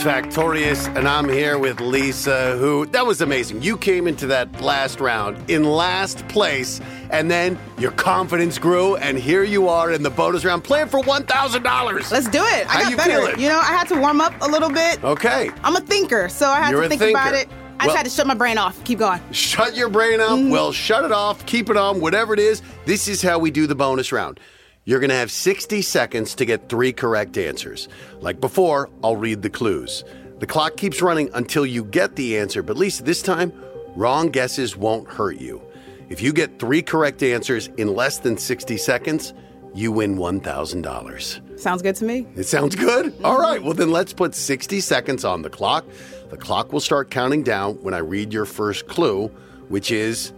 Factorious, 0.03 0.89
and 0.97 1.07
I'm 1.07 1.29
here 1.29 1.59
with 1.59 1.81
Lisa, 1.81 2.57
who, 2.59 2.87
that 2.87 3.07
was 3.07 3.21
amazing. 3.21 3.63
You 3.63 3.77
came 3.77 4.09
into 4.09 4.27
that 4.27 4.61
last 4.61 4.99
round 5.01 5.49
in 5.49 5.63
last 5.63 6.27
place, 6.27 6.81
and 7.11 7.31
then 7.31 7.57
your 7.79 7.93
confidence 7.93 8.59
grew, 8.59 8.97
and 8.97 9.17
here 9.17 9.45
you 9.45 9.69
are 9.69 9.93
in 9.93 10.03
the 10.03 10.11
bonus 10.11 10.45
round 10.45 10.65
playing 10.65 10.89
for 10.89 11.01
$1,000. 11.03 12.11
Let's 12.11 12.29
do 12.29 12.43
it. 12.43 12.67
I 12.69 12.73
How 12.73 12.83
got 12.83 12.91
you 12.91 12.97
better. 12.97 13.11
feeling? 13.21 13.39
You 13.41 13.49
know, 13.49 13.59
I 13.61 13.67
had 13.67 13.87
to 13.89 13.95
warm 14.01 14.21
up 14.21 14.35
a 14.41 14.49
little 14.49 14.71
bit. 14.71 15.03
Okay. 15.05 15.51
I'm 15.63 15.77
a 15.77 15.81
thinker, 15.81 16.29
so 16.29 16.49
I 16.49 16.57
had 16.61 16.73
You're 16.73 16.83
to 16.83 16.89
think 16.89 17.03
about 17.03 17.35
it. 17.35 17.49
I 17.79 17.87
Well- 17.87 17.95
just 17.95 17.97
had 17.99 18.05
to 18.07 18.11
shut 18.11 18.27
my 18.27 18.35
brain 18.35 18.59
off. 18.59 18.83
Keep 18.83 18.99
going. 18.99 19.21
Shut 19.31 19.77
your 19.77 19.89
brain 19.89 20.21
off. 20.21 20.39
Mm-hmm. 20.39 20.51
Well, 20.51 20.73
shut 20.73 21.05
it 21.05 21.13
off. 21.13 21.47
Keep 21.47 21.71
it 21.71 21.77
on. 21.77 22.01
Whatever 22.01 22.35
it 22.35 22.41
is, 22.41 22.61
this 22.87 23.07
is 23.07 23.23
how 23.23 23.39
we 23.39 23.53
do 23.53 23.69
the 23.69 23.77
bonus 23.77 24.11
round. 24.11 24.41
You're 24.85 24.99
going 24.99 25.11
to 25.11 25.17
have 25.17 25.31
60 25.31 25.81
seconds 25.83 26.35
to 26.35 26.45
get 26.45 26.69
three 26.69 26.93
correct 26.93 27.39
answers. 27.39 27.89
Like 28.21 28.41
before, 28.41 28.91
I'll 29.05 29.17
read 29.17 29.43
the 29.43 29.51
clues. 29.51 30.03
The 30.41 30.47
clock 30.47 30.77
keeps 30.77 31.01
running 31.01 31.31
until 31.35 31.65
you 31.65 31.85
get 31.85 32.17
the 32.17 32.37
answer, 32.37 32.65
but 32.65 32.73
at 32.73 32.79
least 32.79 33.05
this 33.05 33.23
time, 33.23 33.53
wrong 33.95 34.31
guesses 34.31 34.77
won't 34.77 35.09
hurt 35.09 35.39
you. 35.39 35.63
If 36.09 36.21
you 36.21 36.33
get 36.33 36.59
three 36.59 36.83
correct 36.83 37.23
answers 37.23 37.69
in 37.77 37.95
less 37.95 38.19
than 38.19 38.37
60 38.37 38.77
seconds, 38.77 39.35
you 39.73 39.93
win 39.93 40.17
$1,000. 40.17 41.61
Sounds 41.61 41.81
good 41.81 41.95
to 41.97 42.05
me. 42.05 42.27
It 42.35 42.45
sounds 42.45 42.75
good? 42.75 43.15
All 43.23 43.41
right, 43.41 43.63
well, 43.63 43.75
then 43.75 43.93
let's 43.93 44.13
put 44.13 44.35
60 44.35 44.81
seconds 44.81 45.25
on 45.25 45.43
the 45.43 45.49
clock. 45.49 45.87
The 46.31 46.37
clock 46.37 46.73
will 46.73 46.81
start 46.81 47.09
counting 47.09 47.45
down 47.45 47.77
when 47.77 47.95
I 47.95 47.99
read 47.99 48.33
your 48.33 48.47
first 48.47 48.89
clue, 48.89 49.29
which 49.69 49.93
is 49.93 50.33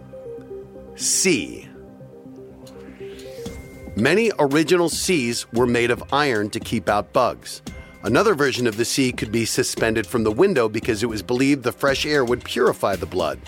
C. 0.95 1.67
Many 3.97 4.29
original 4.39 4.89
Cs 4.89 5.49
were 5.53 5.65
made 5.65 5.89
of 5.89 6.03
iron 6.11 6.49
to 6.49 6.59
keep 6.59 6.89
out 6.89 7.13
bugs. 7.13 7.61
Another 8.03 8.35
version 8.35 8.67
of 8.67 8.75
the 8.75 8.83
C 8.83 9.13
could 9.13 9.31
be 9.31 9.45
suspended 9.45 10.05
from 10.05 10.25
the 10.25 10.31
window 10.31 10.67
because 10.67 11.01
it 11.01 11.05
was 11.05 11.21
believed 11.21 11.63
the 11.63 11.71
fresh 11.71 12.05
air 12.05 12.25
would 12.25 12.43
purify 12.43 12.97
the 12.97 13.05
blood. 13.05 13.39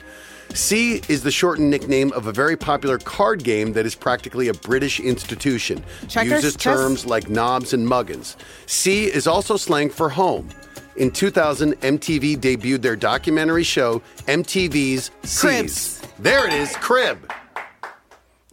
C 0.53 1.01
is 1.10 1.21
the 1.23 1.31
shortened 1.31 1.69
nickname 1.69 2.13
of 2.13 2.27
a 2.27 2.31
very 2.31 2.55
popular 2.55 2.97
card 2.97 3.43
game 3.43 3.73
that 3.73 3.86
is 3.86 3.93
practically 3.93 4.47
a 4.47 4.53
British 4.53 5.01
institution. 5.01 5.83
Checkers? 6.07 6.31
Uses 6.31 6.55
Chess? 6.55 6.77
terms 6.77 7.05
like 7.05 7.29
knobs 7.29 7.73
and 7.73 7.86
muggins. 7.86 8.38
C 8.67 9.05
is 9.05 9.27
also 9.27 9.57
slang 9.57 9.89
for 9.89 10.07
home. 10.07 10.49
In 10.95 11.12
2000, 11.12 11.73
MTV 11.81 12.38
debuted 12.38 12.81
their 12.81 12.95
documentary 12.95 13.63
show, 13.63 14.01
MTV's 14.27 15.12
C's. 15.23 15.39
Cribs. 15.41 16.01
There 16.19 16.47
it 16.47 16.53
is, 16.53 16.73
Crib. 16.77 17.31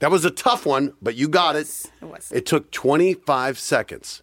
That 0.00 0.10
was 0.10 0.24
a 0.24 0.30
tough 0.30 0.66
one, 0.66 0.92
but 1.00 1.14
you 1.14 1.28
got 1.28 1.56
it. 1.56 1.68
It 2.02 2.04
was. 2.04 2.30
It 2.32 2.46
took 2.46 2.70
25 2.72 3.58
seconds. 3.58 4.22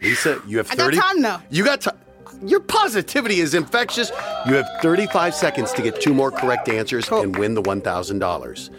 Lisa, 0.00 0.40
you 0.46 0.58
have 0.58 0.68
30. 0.68 0.72
I 0.72 0.76
got 0.76 0.84
30. 0.84 0.96
time, 0.98 1.22
though. 1.22 1.42
You 1.50 1.64
got 1.64 1.80
time. 1.82 1.98
Your 2.44 2.60
positivity 2.60 3.40
is 3.40 3.54
infectious. 3.54 4.10
You 4.46 4.54
have 4.54 4.68
35 4.82 5.34
seconds 5.34 5.72
to 5.72 5.82
get 5.82 6.00
two 6.00 6.14
more 6.14 6.30
correct 6.30 6.68
answers 6.68 7.08
Cool. 7.08 7.22
and 7.22 7.36
win 7.36 7.54
the 7.54 7.62
$1,000. 7.62 8.70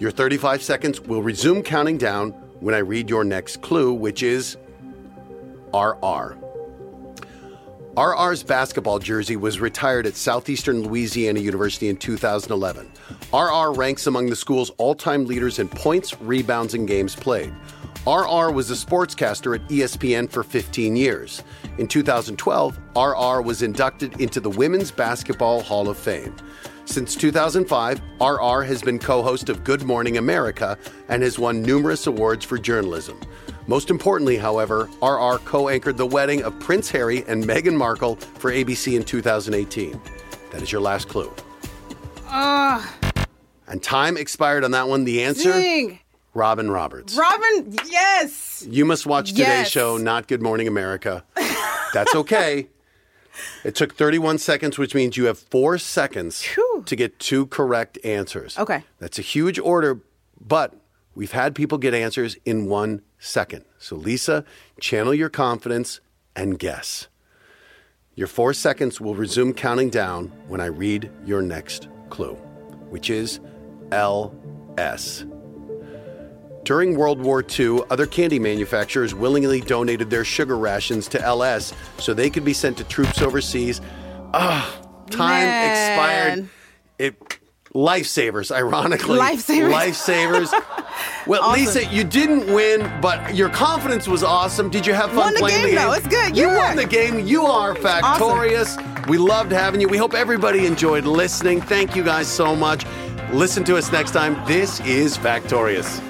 Your 0.00 0.10
35 0.10 0.62
seconds 0.62 1.00
will 1.00 1.22
resume 1.22 1.62
counting 1.62 1.98
down 1.98 2.30
when 2.60 2.74
I 2.74 2.78
read 2.78 3.08
your 3.10 3.24
next 3.24 3.60
clue, 3.62 3.92
which 3.92 4.22
is 4.22 4.56
RR. 5.74 6.36
RR's 7.98 8.44
basketball 8.44 9.00
jersey 9.00 9.34
was 9.34 9.58
retired 9.58 10.06
at 10.06 10.14
Southeastern 10.14 10.84
Louisiana 10.84 11.40
University 11.40 11.88
in 11.88 11.96
2011. 11.96 12.88
RR 13.34 13.72
ranks 13.72 14.06
among 14.06 14.30
the 14.30 14.36
school's 14.36 14.70
all 14.78 14.94
time 14.94 15.26
leaders 15.26 15.58
in 15.58 15.68
points, 15.68 16.20
rebounds, 16.20 16.74
and 16.74 16.86
games 16.86 17.16
played. 17.16 17.52
RR 18.06 18.52
was 18.52 18.70
a 18.70 18.74
sportscaster 18.74 19.56
at 19.56 19.68
ESPN 19.68 20.30
for 20.30 20.44
15 20.44 20.94
years. 20.94 21.42
In 21.78 21.88
2012, 21.88 22.78
RR 22.94 23.42
was 23.42 23.62
inducted 23.62 24.20
into 24.20 24.38
the 24.38 24.50
Women's 24.50 24.92
Basketball 24.92 25.60
Hall 25.60 25.88
of 25.88 25.98
Fame. 25.98 26.36
Since 26.84 27.16
2005, 27.16 28.00
RR 28.20 28.62
has 28.62 28.80
been 28.80 29.00
co 29.00 29.24
host 29.24 29.48
of 29.48 29.64
Good 29.64 29.82
Morning 29.82 30.18
America 30.18 30.78
and 31.08 31.24
has 31.24 31.36
won 31.36 31.62
numerous 31.62 32.06
awards 32.06 32.44
for 32.44 32.58
journalism. 32.58 33.20
Most 33.68 33.90
importantly, 33.90 34.38
however, 34.38 34.88
RR 35.02 35.38
co 35.44 35.68
anchored 35.68 35.98
the 35.98 36.06
wedding 36.06 36.42
of 36.42 36.58
Prince 36.58 36.90
Harry 36.90 37.22
and 37.28 37.44
Meghan 37.44 37.76
Markle 37.76 38.16
for 38.16 38.50
ABC 38.50 38.96
in 38.96 39.04
2018. 39.04 40.00
That 40.50 40.62
is 40.62 40.72
your 40.72 40.80
last 40.80 41.08
clue. 41.08 41.30
and 42.30 43.82
time 43.82 44.16
expired 44.16 44.64
on 44.64 44.70
that 44.70 44.88
one. 44.88 45.04
The 45.04 45.22
answer 45.22 45.52
Dang. 45.52 46.00
Robin 46.32 46.70
Roberts. 46.70 47.14
Robin, 47.16 47.76
yes. 47.90 48.64
you 48.68 48.84
must 48.86 49.06
watch 49.06 49.30
today's 49.30 49.46
Yes. 49.46 49.68
show, 49.70 49.98
not 49.98 50.28
Good 50.28 50.40
Morning 50.40 50.66
America. 50.66 51.24
That's 51.92 52.14
okay. 52.14 52.68
It 53.64 53.74
took 53.74 53.94
31 53.94 54.38
seconds, 54.38 54.78
which 54.78 54.94
means 54.94 55.16
you 55.16 55.26
have 55.26 55.38
four 55.38 55.76
seconds 55.78 56.42
Phew. 56.42 56.82
to 56.86 56.96
get 56.96 57.18
two 57.18 57.46
correct 57.46 57.98
answers. 58.04 58.58
Okay. 58.58 58.82
That's 58.98 59.18
a 59.18 59.22
huge 59.22 59.58
order, 59.58 60.00
but 60.40 60.74
we've 61.18 61.32
had 61.32 61.52
people 61.52 61.78
get 61.78 61.92
answers 61.92 62.36
in 62.44 62.66
one 62.66 63.02
second. 63.18 63.64
So, 63.76 63.96
Lisa, 63.96 64.44
channel 64.80 65.12
your 65.12 65.28
confidence 65.28 66.00
and 66.36 66.56
guess. 66.60 67.08
Your 68.14 68.28
four 68.28 68.54
seconds 68.54 69.00
will 69.00 69.16
resume 69.16 69.52
counting 69.52 69.90
down 69.90 70.28
when 70.46 70.60
I 70.60 70.66
read 70.66 71.10
your 71.24 71.42
next 71.42 71.88
clue, 72.08 72.34
which 72.90 73.10
is 73.10 73.40
LS. 73.90 75.24
During 76.62 76.96
World 76.96 77.20
War 77.20 77.44
II, 77.58 77.80
other 77.90 78.06
candy 78.06 78.38
manufacturers 78.38 79.12
willingly 79.12 79.60
donated 79.60 80.10
their 80.10 80.24
sugar 80.24 80.56
rations 80.56 81.08
to 81.08 81.20
LS 81.20 81.72
so 81.98 82.14
they 82.14 82.30
could 82.30 82.44
be 82.44 82.52
sent 82.52 82.76
to 82.78 82.84
troops 82.84 83.20
overseas. 83.20 83.80
Ah, 84.34 84.80
time 85.10 85.46
Man. 85.46 86.38
expired. 86.38 86.48
It 86.98 87.38
lifesavers, 87.74 88.54
ironically. 88.54 89.18
Lifesavers. 89.18 89.72
Lifesavers. 89.72 90.64
well, 91.28 91.42
Awesome. 91.42 91.64
Lisa, 91.64 91.84
you 91.86 92.02
didn't 92.04 92.52
win, 92.52 92.90
but 93.00 93.34
your 93.34 93.48
confidence 93.50 94.08
was 94.08 94.24
awesome. 94.24 94.68
Did 94.70 94.86
you 94.86 94.94
have 94.94 95.10
fun 95.10 95.18
Won 95.18 95.34
the 95.34 95.40
playing 95.40 95.56
game, 95.56 95.64
the 95.74 95.76
game? 95.76 95.86
though. 95.88 95.92
It's 95.92 96.06
good. 96.08 96.36
You 96.36 96.48
Yeah. 96.48 96.66
won 96.68 96.76
the 96.76 96.84
game. 96.86 97.20
You 97.26 97.44
are 97.46 97.74
factorious. 97.74 98.76
We 99.06 99.18
loved 99.18 99.52
having 99.52 99.80
you. 99.80 99.88
We 99.88 99.96
hope 99.98 100.14
everybody 100.14 100.66
enjoyed 100.66 101.04
listening. 101.04 101.60
Thank 101.60 101.94
you 101.94 102.02
guys 102.02 102.26
so 102.26 102.56
much. 102.56 102.84
Listen 103.32 103.62
to 103.64 103.76
us 103.76 103.92
next 103.92 104.12
time. 104.12 104.40
This 104.46 104.80
is 104.80 105.16
Factorious. 105.18 106.00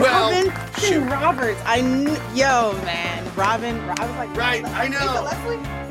Well, 0.00 0.30
Robin 0.32 0.52
shoot. 0.80 1.00
Roberts. 1.10 1.60
I 1.66 1.80
kn- 1.80 2.18
yo 2.34 2.72
man, 2.84 3.24
Robin. 3.36 3.78
I 3.98 4.06
was 4.06 4.16
like, 4.16 4.34
Right, 4.36 4.64
I 4.64 4.88
know. 4.88 4.98
Lisa 4.98 5.22
Leslie? 5.22 5.81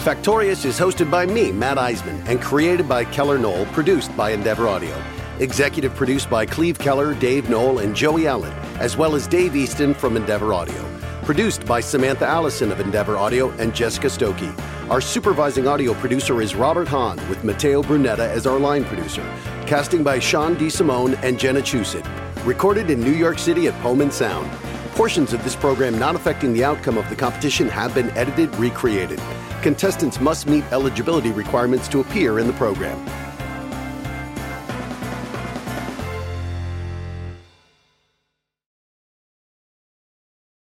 Factorious 0.00 0.64
is 0.64 0.78
hosted 0.78 1.10
by 1.10 1.26
me, 1.26 1.52
Matt 1.52 1.76
Iseman, 1.76 2.26
and 2.26 2.40
created 2.40 2.88
by 2.88 3.04
Keller 3.04 3.36
Noll, 3.36 3.66
produced 3.66 4.16
by 4.16 4.30
Endeavor 4.30 4.66
Audio. 4.66 4.96
Executive 5.40 5.94
produced 5.94 6.30
by 6.30 6.46
Cleve 6.46 6.78
Keller, 6.78 7.12
Dave 7.12 7.50
Noll, 7.50 7.80
and 7.80 7.94
Joey 7.94 8.26
Allen, 8.26 8.52
as 8.78 8.96
well 8.96 9.14
as 9.14 9.26
Dave 9.26 9.54
Easton 9.54 9.92
from 9.92 10.16
Endeavor 10.16 10.54
Audio. 10.54 10.82
Produced 11.22 11.66
by 11.66 11.80
Samantha 11.80 12.26
Allison 12.26 12.72
of 12.72 12.80
Endeavor 12.80 13.18
Audio 13.18 13.50
and 13.58 13.74
Jessica 13.74 14.06
Stokey. 14.06 14.58
Our 14.88 15.02
supervising 15.02 15.68
audio 15.68 15.92
producer 15.92 16.40
is 16.40 16.54
Robert 16.54 16.88
Hahn, 16.88 17.18
with 17.28 17.44
Matteo 17.44 17.82
Brunetta 17.82 18.26
as 18.26 18.46
our 18.46 18.58
line 18.58 18.84
producer. 18.84 19.22
Casting 19.66 20.02
by 20.02 20.18
Sean 20.18 20.56
DeSimone 20.56 21.22
and 21.22 21.38
Jenna 21.38 21.60
Chusett. 21.60 22.06
Recorded 22.46 22.88
in 22.88 23.00
New 23.00 23.12
York 23.12 23.38
City 23.38 23.68
at 23.68 23.78
Pullman 23.82 24.10
Sound. 24.10 24.50
Portions 24.92 25.34
of 25.34 25.44
this 25.44 25.56
program 25.56 25.98
not 25.98 26.14
affecting 26.14 26.54
the 26.54 26.64
outcome 26.64 26.96
of 26.96 27.06
the 27.10 27.16
competition 27.16 27.68
have 27.68 27.94
been 27.94 28.08
edited, 28.12 28.54
recreated. 28.56 29.20
Contestants 29.62 30.20
must 30.20 30.46
meet 30.46 30.64
eligibility 30.72 31.32
requirements 31.32 31.86
to 31.88 32.00
appear 32.00 32.38
in 32.38 32.46
the 32.46 32.52
program. 32.54 33.19